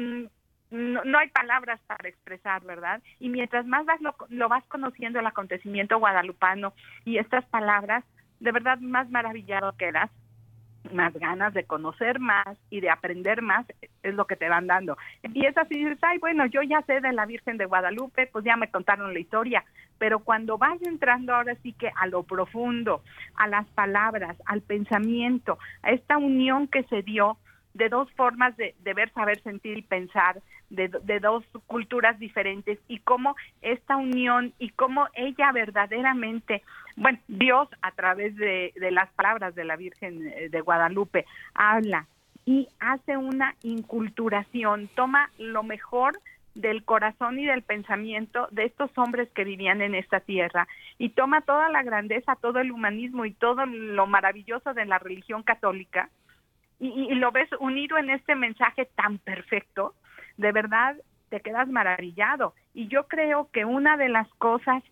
[0.70, 3.02] no, hay palabras para expresar, ¿verdad?
[3.20, 6.72] Y mientras más vas lo, lo, vas conociendo el acontecimiento guadalupano
[7.04, 8.04] y estas palabras,
[8.40, 10.10] de verdad más maravillado quedas
[10.92, 13.66] más ganas de conocer más y de aprender más
[14.02, 14.96] es lo que te van dando.
[15.22, 18.56] Empiezas y dices, ay, bueno, yo ya sé de la Virgen de Guadalupe, pues ya
[18.56, 19.64] me contaron la historia,
[19.98, 23.02] pero cuando vas entrando ahora sí que a lo profundo,
[23.36, 27.38] a las palabras, al pensamiento, a esta unión que se dio
[27.74, 30.40] de dos formas de, ver, saber, sentir y pensar,
[30.70, 30.88] de,
[31.20, 36.62] dos culturas diferentes y cómo esta unión y cómo ella verdaderamente,
[36.96, 42.06] bueno, Dios a través de, de las palabras de la Virgen eh, de Guadalupe habla
[42.46, 46.18] y hace una inculturación, toma lo mejor
[46.56, 50.66] del corazón y del pensamiento de estos hombres que vivían en esta tierra
[50.98, 55.42] y toma toda la grandeza, todo el humanismo y todo lo maravilloso de la religión
[55.42, 56.10] católica
[56.78, 59.94] y, lo ves unido en este mensaje tan perfecto,
[60.36, 60.96] de verdad
[61.30, 62.54] te quedas maravillado.
[62.74, 64.82] Y yo creo que una de las cosas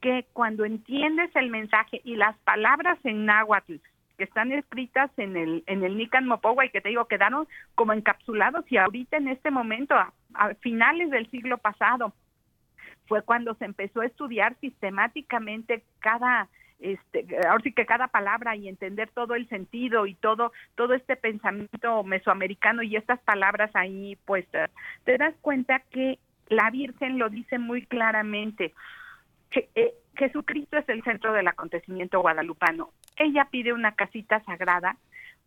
[0.00, 3.76] que cuando entiendes el mensaje y las palabras en náhuatl
[4.16, 7.92] que están escritas en el en el Nican Mopowa y que te digo quedaron como
[7.92, 10.12] encapsulados y ahorita en este momento a,
[10.60, 12.12] finales del siglo pasado
[13.06, 16.48] fue cuando se empezó a estudiar sistemáticamente cada
[16.80, 21.16] este, ahora sí que cada palabra y entender todo el sentido y todo, todo este
[21.16, 24.70] pensamiento mesoamericano y estas palabras ahí puestas,
[25.04, 28.74] te das cuenta que la Virgen lo dice muy claramente,
[29.74, 32.90] eh, Jesucristo es el centro del acontecimiento guadalupano.
[33.16, 34.96] Ella pide una casita sagrada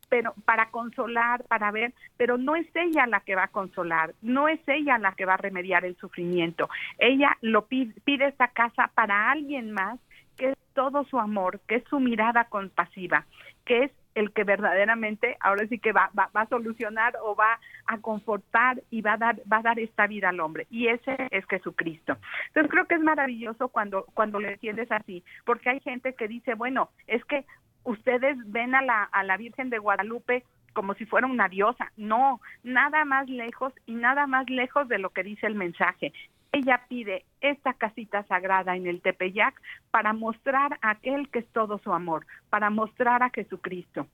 [0.10, 4.48] pero para consolar, para ver, pero no es ella la que va a consolar, no
[4.48, 6.70] es ella la que va a remediar el sufrimiento.
[6.98, 10.00] Ella lo pide, pide esta casa para alguien más
[10.38, 13.26] que es todo su amor, que es su mirada compasiva,
[13.66, 18.00] que es el que verdaderamente ahora sí que va, va, a solucionar o va a
[18.00, 21.46] confortar y va a dar va a dar esta vida al hombre y ese es
[21.46, 22.18] Jesucristo.
[22.48, 26.56] Entonces creo que es maravilloso cuando cuando le entiendes así, porque hay gente que dice,
[26.56, 27.46] bueno, es que
[27.84, 30.44] ustedes ven a la a la Virgen de Guadalupe
[30.74, 31.92] como si fuera una diosa.
[31.98, 36.14] No, nada más lejos y nada más lejos de lo que dice el mensaje.
[36.52, 39.62] Ella pide esta casita sagrada en el Tepeyac
[39.92, 44.08] para mostrar a aquel que es todo su amor, para mostrar a Jesucristo.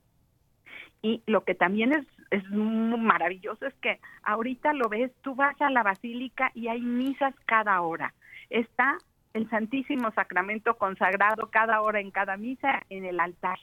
[1.02, 5.70] Y lo que también es, es maravilloso es que ahorita lo ves, tú vas a
[5.70, 8.14] la basílica y hay misas cada hora.
[8.50, 8.98] Está
[9.34, 13.58] el Santísimo Sacramento consagrado cada hora en cada misa en el altar.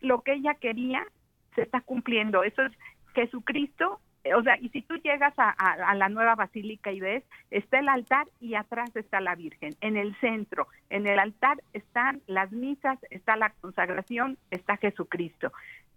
[0.00, 1.06] Lo que ella quería
[1.54, 2.42] se está cumpliendo.
[2.42, 2.72] Eso es
[3.14, 4.00] Jesucristo
[4.36, 8.28] o sea, y si tú llegas a, la nueva basílica y ves, está el altar
[8.40, 13.36] y atrás está la Virgen, en el centro, en el altar están las misas, está
[13.36, 15.52] la consagración, está Jesucristo.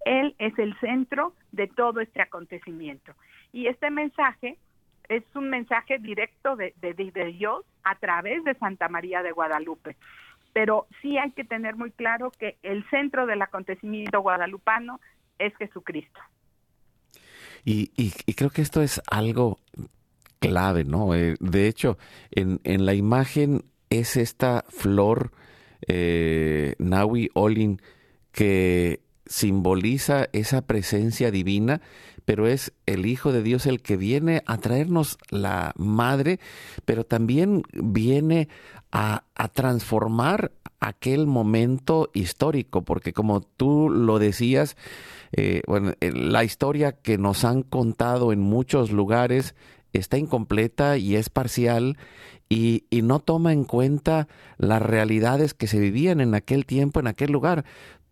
[0.05, 3.13] Él es el centro de todo este acontecimiento.
[3.53, 4.57] Y este mensaje
[5.07, 9.95] es un mensaje directo de, de, de Dios a través de Santa María de Guadalupe.
[10.51, 14.99] Pero sí hay que tener muy claro que el centro del acontecimiento guadalupano
[15.39, 16.19] es Jesucristo.
[17.63, 19.59] Y, creo que esto es algo
[20.39, 21.15] clave, ¿no?
[21.15, 21.97] Eh, de hecho,
[22.31, 25.31] en, la imagen es esta flor
[25.87, 27.81] eh, Nawi Olin
[28.31, 31.81] que simboliza esa presencia divina,
[32.25, 36.39] pero es el Hijo de Dios el que viene a traernos la madre,
[36.85, 38.49] pero también viene
[38.91, 44.75] a, a transformar aquel momento histórico, porque como tú lo decías,
[45.31, 49.55] eh, bueno, eh, la historia que nos han contado en muchos lugares
[49.93, 51.97] está incompleta y es parcial
[52.47, 57.31] y, no toma en cuenta las realidades que se vivían en aquel tiempo, en aquel
[57.31, 57.65] lugar.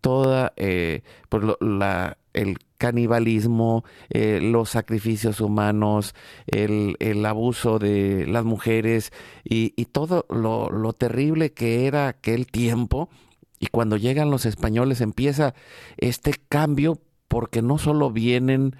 [0.04, 1.00] Toda eh,
[1.30, 6.14] pues la, el canibalismo, los sacrificios humanos,
[6.46, 12.46] el, el, abuso de las mujeres y, y todo lo, lo, terrible que era aquel
[12.46, 13.08] tiempo.
[13.58, 15.54] Y cuando llegan los españoles empieza
[15.96, 16.98] este cambio
[17.28, 18.76] porque no solo vienen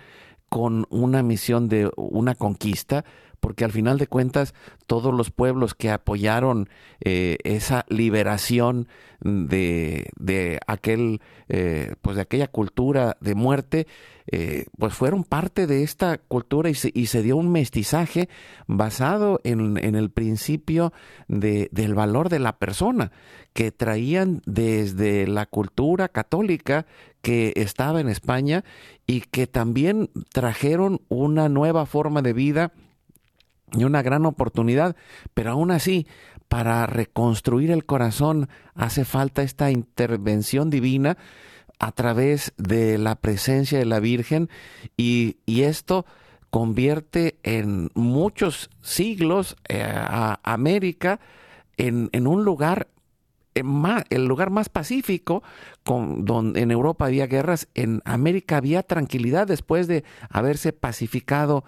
[0.51, 3.07] con una misión de una conquista,
[3.45, 4.55] porque al final de cuentas
[4.87, 6.71] todos los pueblos que apoyaron
[7.03, 8.89] eh, esa liberación
[9.21, 11.21] de, de aquel
[11.51, 13.87] eh, pues de aquella cultura de muerte
[14.33, 18.31] eh, pues fueron parte de esta cultura y se, y se dio un mestizaje
[18.67, 20.95] basado en, en el principio
[21.29, 23.13] de, del valor de la persona
[23.53, 26.87] que traían desde la cultura católica
[27.21, 28.65] que estaba en España
[29.07, 32.73] y que también trajeron una nueva forma de vida
[33.77, 34.97] y una gran oportunidad,
[35.35, 36.07] pero aún así,
[36.49, 41.17] para reconstruir el corazón hace falta esta intervención divina
[41.79, 44.49] a través de la presencia de la Virgen
[44.97, 46.07] y, esto
[46.51, 51.19] convierte en muchos siglos eh, a América
[51.77, 52.87] en, en, un lugar
[53.63, 55.43] más, el lugar más pacífico,
[55.85, 61.65] con, donde en Europa había guerras, en América había tranquilidad después de haberse pacificado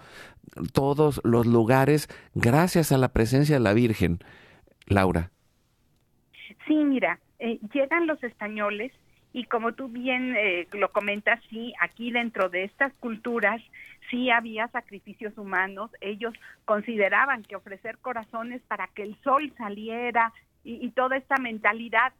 [0.73, 4.19] todos los lugares gracias a la presencia de la Virgen.
[4.87, 5.31] Laura.
[6.67, 8.91] Sí, mira, eh, llegan los españoles
[9.33, 13.61] Y como tú bien eh, lo comentas, sí, aquí dentro de estas culturas
[14.09, 15.91] sí había sacrificios humanos.
[16.01, 16.33] Ellos
[16.65, 20.33] consideraban que ofrecer corazones para que el sol saliera
[20.63, 22.13] y, y toda esta mentalidad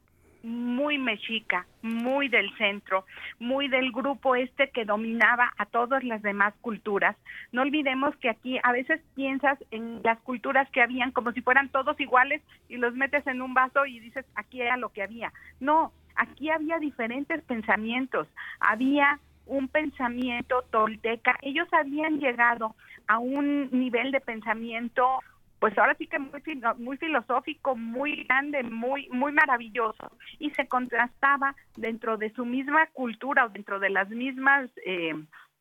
[0.47, 3.05] muy mexica, muy del centro,
[3.37, 7.17] muy del grupo este que dominaba a todas las demás culturas.
[7.51, 11.67] No olvidemos que aquí a veces piensas en las culturas que habían como si fueran
[11.69, 15.33] todos iguales y los metes en un vaso y dices aquí era lo que había.
[15.59, 18.27] No, aquí había diferentes pensamientos,
[18.61, 22.75] había un pensamiento tolteca, ellos habían llegado
[23.07, 25.19] a un nivel de pensamiento
[25.59, 26.41] pues ahora sí que muy,
[26.77, 33.45] muy filosófico, muy grande, muy, muy maravilloso, y se contrastaba dentro de su misma cultura
[33.45, 35.13] o dentro de las mismas eh,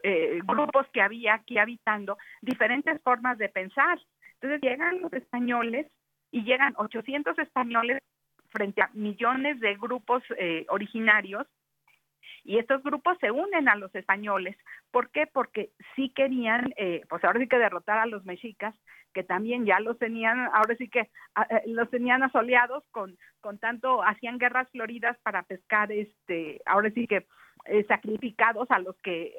[0.02, 3.98] eh, grupos que había aquí habitando, diferentes formas de pensar.
[4.34, 5.86] Entonces llegan los españoles
[6.30, 8.02] y llegan 800 españoles
[8.50, 11.46] frente a millones de grupos eh, originarios
[12.46, 14.56] y estos grupos se unen a los españoles.
[14.92, 15.26] ¿Por qué?
[15.26, 18.74] Porque sí querían, eh, pues ahora sí que derrotar a los mexicas,
[19.12, 23.58] que también ya los tenían, ahora sí que ah, eh, los tenían asoleados con, con
[23.58, 27.26] tanto, hacían guerras floridas para pescar, este, ahora sí que
[27.64, 29.34] eh, sacrificados a los que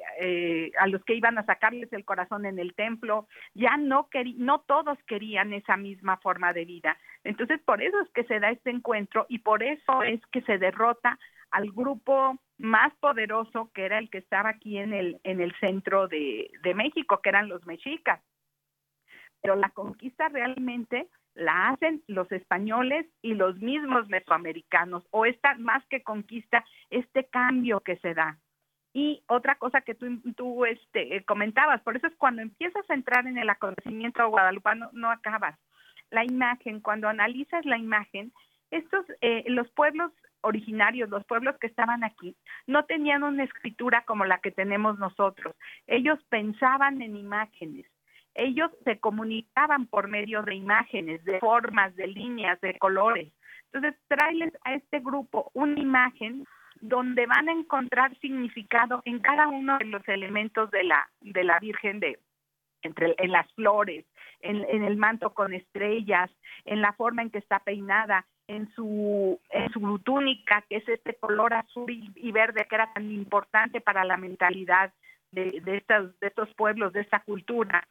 [0.78, 4.98] a los que iban a sacarles el corazón en el templo ya no no todos
[5.06, 9.24] querían esa misma forma de vida entonces por eso es que se da este encuentro
[9.30, 11.18] y por eso es que se derrota
[11.50, 16.08] al grupo más poderoso que era el que estaba aquí en el, en el centro
[16.08, 18.20] de, de México, que eran los mexicas.
[19.40, 25.86] Pero la conquista realmente la hacen los españoles y los mismos mesoamericanos, o esta más
[25.86, 28.38] que conquista, este cambio que se da.
[28.92, 33.26] Y otra cosa que tú, tú este, comentabas, por eso es cuando empiezas a entrar
[33.26, 35.56] en el acontecimiento guadalupano, no acabas.
[36.10, 38.32] La imagen, cuando analizas la imagen,
[38.70, 40.10] estos, eh, los pueblos
[40.42, 42.36] originarios, los pueblos que estaban aquí,
[42.66, 45.54] no tenían una escritura como la que tenemos nosotros.
[45.86, 47.86] Ellos pensaban en imágenes.
[48.34, 53.32] Ellos se comunicaban por medio de imágenes, de formas, de líneas, de colores.
[53.72, 56.44] Entonces, tráeles a este grupo una imagen
[56.80, 61.58] donde van a encontrar significado en cada uno de los elementos de la, de la
[61.58, 62.20] Virgen de,
[62.82, 64.06] entre, en las flores,
[64.40, 66.30] en, en, el manto con estrellas,
[66.64, 71.14] en la forma en que está peinada, en su, en su túnica, que es este
[71.14, 74.92] color azul y, verde que era tan importante para la mentalidad
[75.30, 77.86] de, de, estos, de estos pueblos, de esta cultura.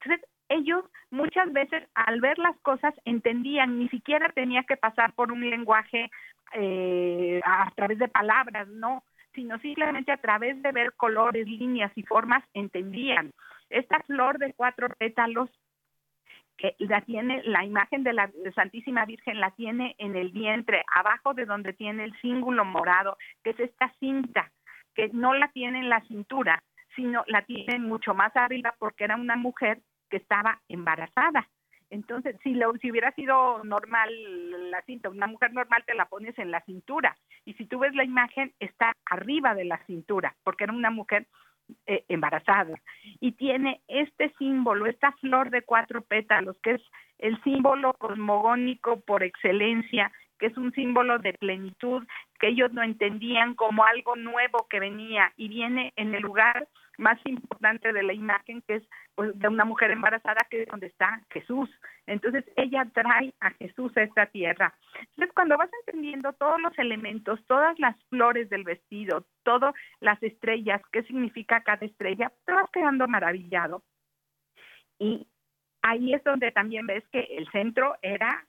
[0.00, 5.32] Entonces, ellos muchas veces al ver las cosas entendían, ni siquiera tenía que pasar por
[5.32, 6.10] un lenguaje
[6.54, 9.02] eh, a través de palabras, no,
[9.34, 13.32] sino simplemente a través de ver colores, líneas y formas entendían.
[13.68, 15.50] Esta flor de cuatro pétalos
[16.58, 21.32] que la tiene, la imagen de la Santísima Virgen la tiene en el vientre, abajo
[21.32, 24.50] de donde tiene el símbolo morado, que es esta cinta,
[24.94, 26.62] que no la tiene en la cintura,
[26.96, 29.78] sino la tiene mucho más arriba porque era una mujer
[30.10, 31.48] que estaba embarazada.
[31.90, 34.10] Entonces, si, lo, si hubiera sido normal
[34.70, 37.16] la cinta, una mujer normal te la pones en la cintura.
[37.44, 41.26] Y si tú ves la imagen, está arriba de la cintura, porque era una mujer
[41.86, 42.74] eh, embarazada
[43.20, 46.82] y tiene este símbolo, esta flor de cuatro pétalos, que es
[47.18, 52.06] el símbolo cosmogónico por excelencia, que es un símbolo de plenitud,
[52.38, 56.68] que ellos no entendían como algo nuevo que venía y viene en el lugar
[56.98, 58.82] más importante de la imagen, que es
[59.14, 61.70] pues, de una mujer embarazada, que es donde está Jesús.
[62.06, 64.74] Entonces ella trae a Jesús a esta tierra.
[64.98, 70.82] Entonces cuando vas entendiendo todos los elementos, todas las flores del vestido, todas las estrellas,
[70.92, 73.82] qué significa cada estrella, te vas quedando maravillado.
[74.98, 75.28] Y
[75.82, 78.44] ahí es donde también ves que el centro era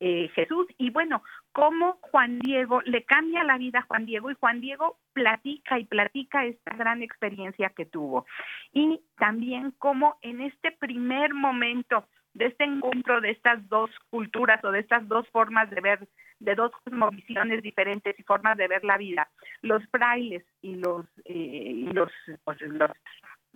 [0.00, 0.66] eh, Jesús.
[0.78, 1.22] Y bueno,
[1.52, 5.84] cómo Juan Diego le cambia la vida a Juan Diego y Juan Diego platica y
[5.84, 8.26] platica esta gran experiencia que tuvo.
[8.72, 14.70] Y también cómo en este primer momento de este encuentro de estas dos culturas o
[14.70, 18.96] de estas dos formas de ver, de dos cosmovisiones diferentes y formas de ver la
[18.96, 19.28] vida,
[19.62, 22.12] los frailes y los, eh, los,
[22.44, 22.58] pues,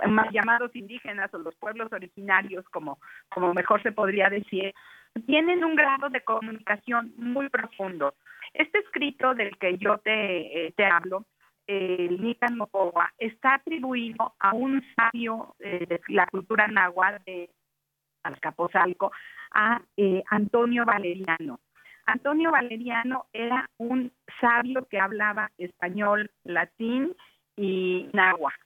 [0.09, 4.75] más llamados indígenas o los pueblos originarios, como, como mejor se podría decir,
[5.27, 8.15] tienen un grado de comunicación muy profundo.
[8.55, 11.27] Este escrito del que yo te, eh, te hablo,
[11.67, 17.51] el Nican Mopowa, está atribuido a un sabio eh, de la cultura náhuatl de
[18.25, 19.13] Azcapotzalco,
[19.53, 21.61] a eh, Antonio Valeriano.
[22.05, 27.15] Antonio Valeriano era un sabio que hablaba español, latín
[27.57, 28.61] y náhuatl.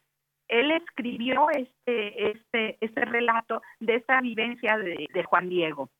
[0.48, 5.90] Él escribió este, este, este relato de esta vivencia de Juan Diego.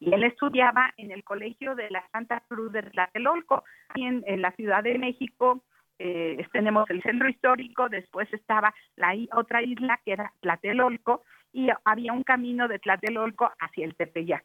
[0.00, 3.64] Y él estudiaba en el Colegio de la Santa Cruz de Tlatelolco,
[3.94, 5.62] en, en la Ciudad de México.
[5.98, 11.22] Eh, tenemos el centro histórico, después estaba la otra isla que era Tlatelolco,
[11.52, 14.44] y había un camino de Tlatelolco hacia el Tepeyac.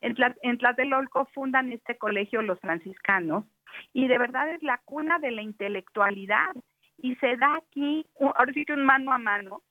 [0.00, 3.44] En, en Tlatelolco fundan este colegio los franciscanos
[3.92, 6.54] y de verdad es la cuna de la intelectualidad
[6.98, 9.62] y se da aquí, ahora sí que un mano a mano,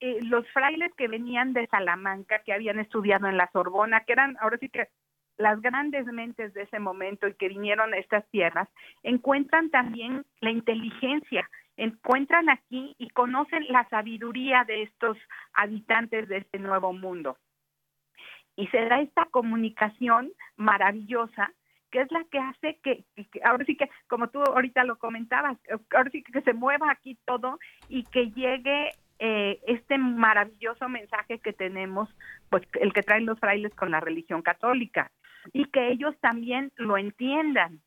[0.00, 4.36] eh, los frailes que venían de Salamanca, que habían estudiado en la Sorbona, que eran
[4.40, 4.88] ahora sí que
[5.36, 8.68] las grandes mentes de ese momento y que vinieron a estas tierras,
[9.02, 15.16] encuentran también la inteligencia, encuentran aquí y conocen la sabiduría de estos
[15.54, 17.38] habitantes de este nuevo mundo.
[18.56, 21.52] Y se da esta comunicación maravillosa
[21.90, 23.04] que es la que hace que,
[23.44, 25.58] ahora sí que, como tú ahorita lo comentabas,
[25.94, 28.90] ahora sí que, se mueva aquí todo y que llegue
[29.20, 32.08] eh, este maravilloso mensaje que tenemos,
[32.48, 35.12] pues el que traen los frailes con la religión católica
[35.52, 37.80] y que ellos también lo entiendan.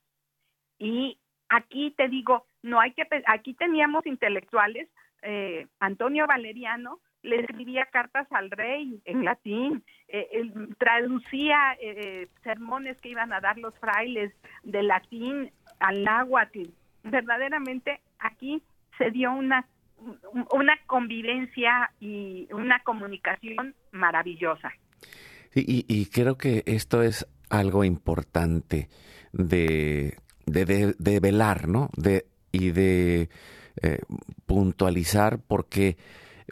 [0.78, 1.20] Y
[1.50, 4.88] aquí te digo, no hay que, aquí teníamos intelectuales,
[5.24, 13.10] eh, Antonio Valeriano le escribía cartas al rey en latín, eh, traducía eh, sermones que
[13.10, 16.70] iban a dar los frailes de latín al náhuatl.
[17.04, 18.62] Verdaderamente aquí
[18.98, 19.66] se dio una
[20.52, 24.72] una convivencia y una comunicación maravillosa.
[25.56, 28.90] y, creo que esto es algo importante
[29.32, 31.90] de, de, velar, ¿no?
[31.96, 33.30] De, y de
[33.82, 34.00] eh,
[34.46, 35.98] puntualizar porque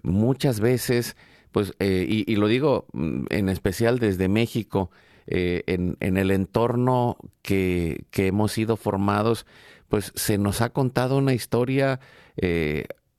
[0.04, 1.16] muchas veces,
[1.52, 4.92] pues, eh, y, lo digo mm, en especial desde México,
[5.28, 9.46] eh, en, en, el entorno que, que, hemos sido formados,
[9.88, 12.00] pues se nos ha contado una historia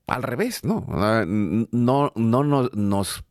[0.07, 0.85] al revés, ¿no?
[1.71, 3.25] No, no nos, nos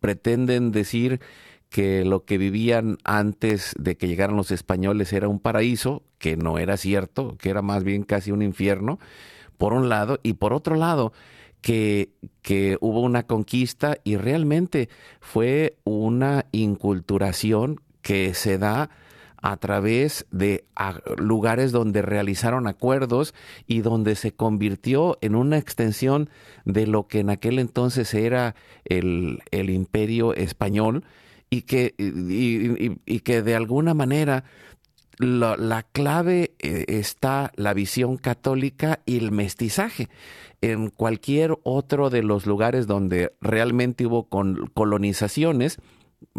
[0.00, 1.20] pretenden decir
[1.68, 6.58] que lo que vivían antes de que llegaran los españoles era un paraíso, que no
[6.58, 8.98] era cierto, que era más bien casi un infierno,
[9.56, 11.12] por un lado, y por otro lado,
[11.60, 12.10] que,
[12.42, 14.88] que hubo una conquista y realmente
[15.20, 18.90] fue una inculturación que se da
[19.42, 20.64] a través de
[21.16, 23.34] lugares donde realizaron acuerdos
[23.66, 26.30] y donde se convirtió en una extensión
[26.64, 31.04] de lo que en aquel entonces era el, el imperio español
[31.50, 34.44] y que, y, que de alguna manera
[35.18, 40.08] la, la, clave eh, está la visión católica y el mestizaje.
[40.62, 45.78] En cualquier otro de los lugares donde realmente hubo colonizaciones,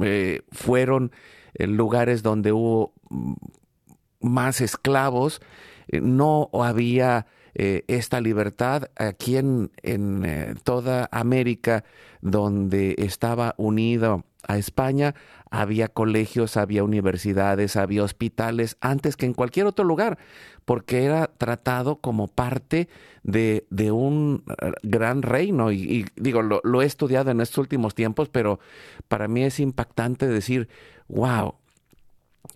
[0.02, 1.12] eh, fueron
[1.56, 3.34] lugares donde hubo mm,
[4.22, 5.42] más esclavos,
[5.92, 11.84] no había esta libertad aquí en, en toda América
[12.22, 15.16] donde estaba unido a España
[15.52, 20.18] había colegios, había universidades, había hospitales, antes que en cualquier otro lugar,
[20.64, 22.88] porque era tratado como parte
[23.24, 25.72] de, un eh, gran reino.
[25.74, 28.60] Y, digo, lo, lo, he estudiado en estos últimos tiempos, pero
[29.10, 30.70] para mí es impactante decir,
[31.10, 31.56] wow,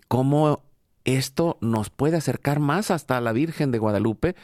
[0.08, 0.62] cómo
[1.04, 4.34] esto nos puede acercar más hasta la Virgen de Guadalupe,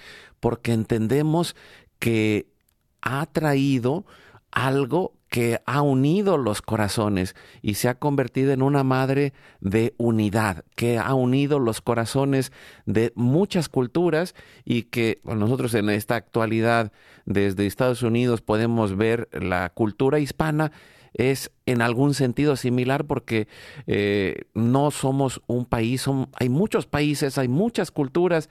[0.41, 1.57] porque entendemos
[1.99, 2.53] que
[3.01, 4.05] ha traído
[4.51, 10.63] algo que ha unido los corazones y se ha convertido en una madre de unidad,
[10.77, 12.53] que ha unido los corazones
[12.85, 14.35] de muchas culturas
[14.67, 16.93] y que nosotros en esta actualidad
[17.25, 20.71] desde Estados Unidos podemos ver la cultura hispana
[21.15, 23.49] es en algún sentido similar porque
[23.87, 26.05] eh, no somos un país,
[26.35, 28.51] hay muchos países, hay muchas culturas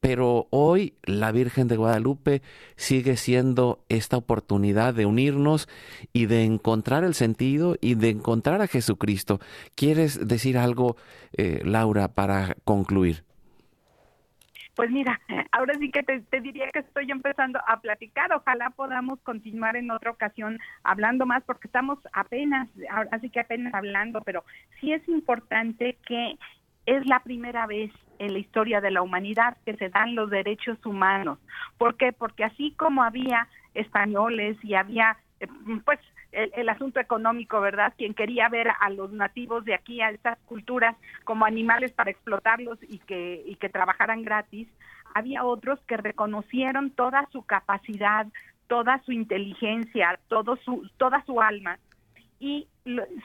[0.00, 2.42] pero hoy la Virgen de Guadalupe
[2.76, 5.68] sigue siendo esta oportunidad de unirnos
[6.12, 9.40] y de encontrar el sentido y de encontrar a Jesucristo.
[9.74, 10.96] ¿Quieres decir algo,
[11.36, 13.24] eh, Laura, para concluir?
[14.80, 15.20] Pues mira,
[15.52, 18.32] ahora sí que te, diría que estoy empezando a platicar.
[18.32, 22.66] Ojalá podamos continuar en otra ocasión hablando más porque estamos apenas,
[23.10, 24.42] así que apenas hablando, pero
[24.80, 26.38] sí es importante que
[26.86, 30.84] es la primera vez en la historia de la humanidad que se dan los derechos
[30.84, 31.38] humanos.
[31.78, 32.12] ¿Por qué?
[32.12, 35.48] Porque así como había españoles y había, eh,
[35.84, 35.98] pues,
[36.32, 37.92] el, asunto económico, ¿verdad?
[37.96, 42.78] Quien quería ver a los nativos de aquí, a estas culturas, como animales para explotarlos
[42.82, 44.68] y que, y que trabajaran gratis,
[45.14, 48.26] había otros que reconocieron toda su capacidad,
[48.68, 51.78] toda su inteligencia, todo su, toda su alma
[52.40, 52.66] y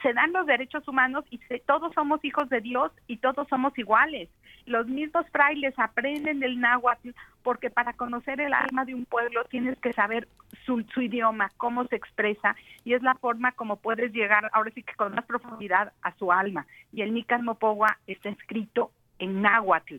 [0.02, 4.28] se dan los derechos humanos y todos somos hijos de Dios y todos somos iguales.
[4.66, 7.10] Los mismos frailes aprenden del náhuatl
[7.42, 10.28] porque para conocer el alma de un pueblo tienes que saber
[10.66, 12.54] su, idioma, cómo se expresa
[12.84, 16.30] y es la forma como puedes llegar ahora sí que con más profundidad a su
[16.30, 16.66] alma.
[16.92, 19.96] Y el Nican Mopogua está escrito en náhuatl.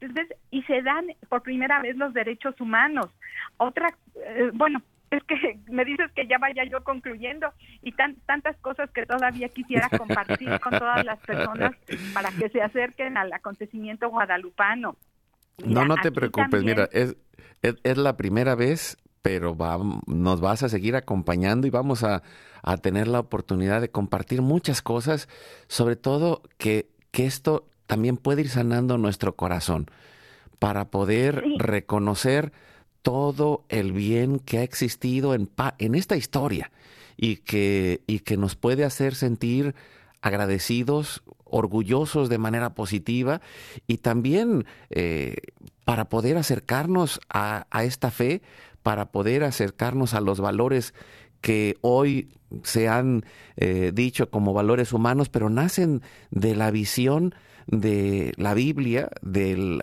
[0.00, 3.08] Entonces, y se dan por primera vez los derechos humanos.
[3.56, 4.80] Otra, eh, bueno,
[5.16, 7.52] es que me dices que ya vaya yo concluyendo
[7.82, 11.72] y tan, tantas cosas que todavía quisiera compartir con todas las personas
[12.12, 14.96] para que se acerquen al acontecimiento guadalupano.
[15.64, 17.16] no, no te preocupes, mira, es,
[17.62, 19.56] es, la primera vez, pero
[20.06, 22.22] nos vas a seguir acompañando y vamos a,
[22.62, 25.28] a, tener la oportunidad de compartir muchas cosas,
[25.68, 29.86] sobre todo que, que esto también puede ir sanando nuestro corazón
[30.58, 32.52] para poder reconocer
[33.04, 36.72] todo el bien que ha existido en, en esta historia
[37.18, 39.74] y que, y que nos puede hacer sentir
[40.22, 43.42] agradecidos, orgullosos de manera positiva
[43.86, 45.36] y también eh,
[45.84, 48.40] para poder acercarnos a, esta fe,
[48.82, 50.94] para poder acercarnos a los valores
[51.42, 52.30] que hoy
[52.62, 53.26] se han
[53.56, 56.00] eh, dicho como valores humanos, pero nacen
[56.30, 57.34] de la visión
[57.66, 59.80] de la Biblia, de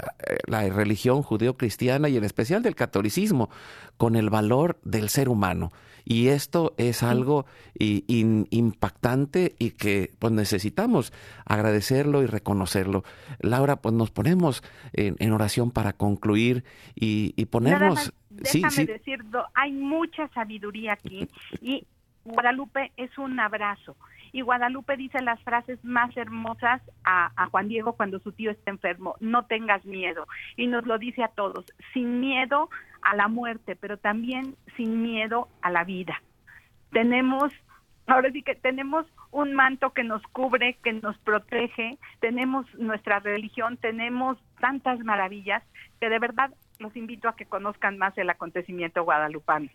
[0.47, 3.49] la, religión judeo-cristiana y en especial del catolicismo,
[3.97, 5.71] con el valor del ser humano.
[6.03, 7.45] Y esto es algo
[7.77, 11.13] impactante y que pues necesitamos
[11.45, 13.03] agradecerlo y reconocerlo.
[13.39, 14.63] Laura, pues nos ponemos
[14.93, 16.63] en, oración para concluir
[16.95, 18.13] y, y ponernos...
[18.29, 21.27] déjame decirlo, hay mucha sabiduría aquí
[21.61, 21.85] y
[22.23, 23.95] Guadalupe es un abrazo
[24.31, 29.15] y Guadalupe dice las frases más hermosas a, Juan Diego cuando su tío está enfermo,
[29.19, 30.27] no tengas miedo.
[30.55, 32.69] Y nos lo dice a todos, sin miedo
[33.01, 36.21] a la muerte, pero también sin miedo a la vida.
[36.91, 37.51] Tenemos
[38.07, 43.77] ahora sí que tenemos un manto que nos cubre, que nos protege, tenemos nuestra religión,
[43.77, 45.63] tenemos tantas maravillas
[45.99, 49.69] que de verdad los invito a que conozcan más el acontecimiento guadalupano.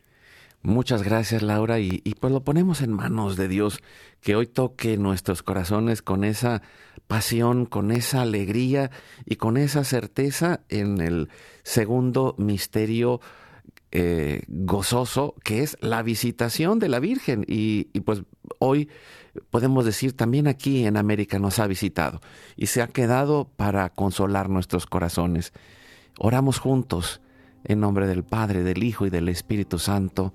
[0.66, 3.78] Muchas gracias Laura y, pues lo ponemos en manos de Dios,
[4.20, 6.60] que hoy toque nuestros corazones con esa
[7.06, 8.90] pasión, con esa alegría
[9.24, 11.28] y con esa certeza en el
[11.62, 13.20] segundo misterio
[13.92, 18.24] eh, gozoso que es la visitación de la Virgen y, y pues
[18.58, 18.88] hoy
[19.50, 22.20] podemos decir también aquí en América nos ha visitado
[22.56, 25.52] y se ha quedado para consolar nuestros corazones.
[26.18, 27.20] Oramos juntos
[27.62, 30.34] en nombre del Padre, del Hijo y del Espíritu Santo.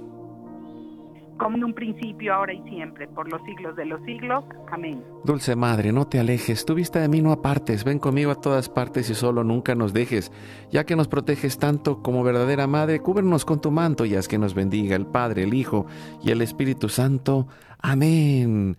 [1.41, 4.45] como en un principio, ahora y siempre, por los siglos de los siglos.
[4.71, 5.03] Amén.
[5.23, 8.69] Dulce Madre, no te alejes, tu vista de mí no apartes, ven conmigo a todas
[8.69, 10.31] partes y solo nunca nos dejes,
[10.69, 14.37] ya que nos proteges tanto como verdadera Madre, cúbrenos con tu manto y haz que
[14.37, 15.87] nos bendiga el Padre, el Hijo
[16.23, 17.47] y el Espíritu Santo.
[17.79, 18.77] Amén.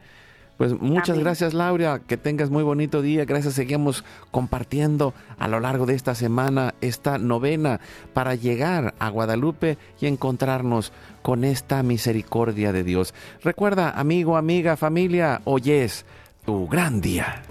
[0.62, 5.86] Pues muchas gracias Laura, que tengas muy bonito día, gracias, seguimos compartiendo a lo largo
[5.86, 7.80] de esta semana esta novena
[8.12, 13.12] para llegar a Guadalupe y encontrarnos con esta misericordia de Dios.
[13.42, 16.06] Recuerda, amigo, amiga, familia, hoy es
[16.46, 17.42] tu gran día.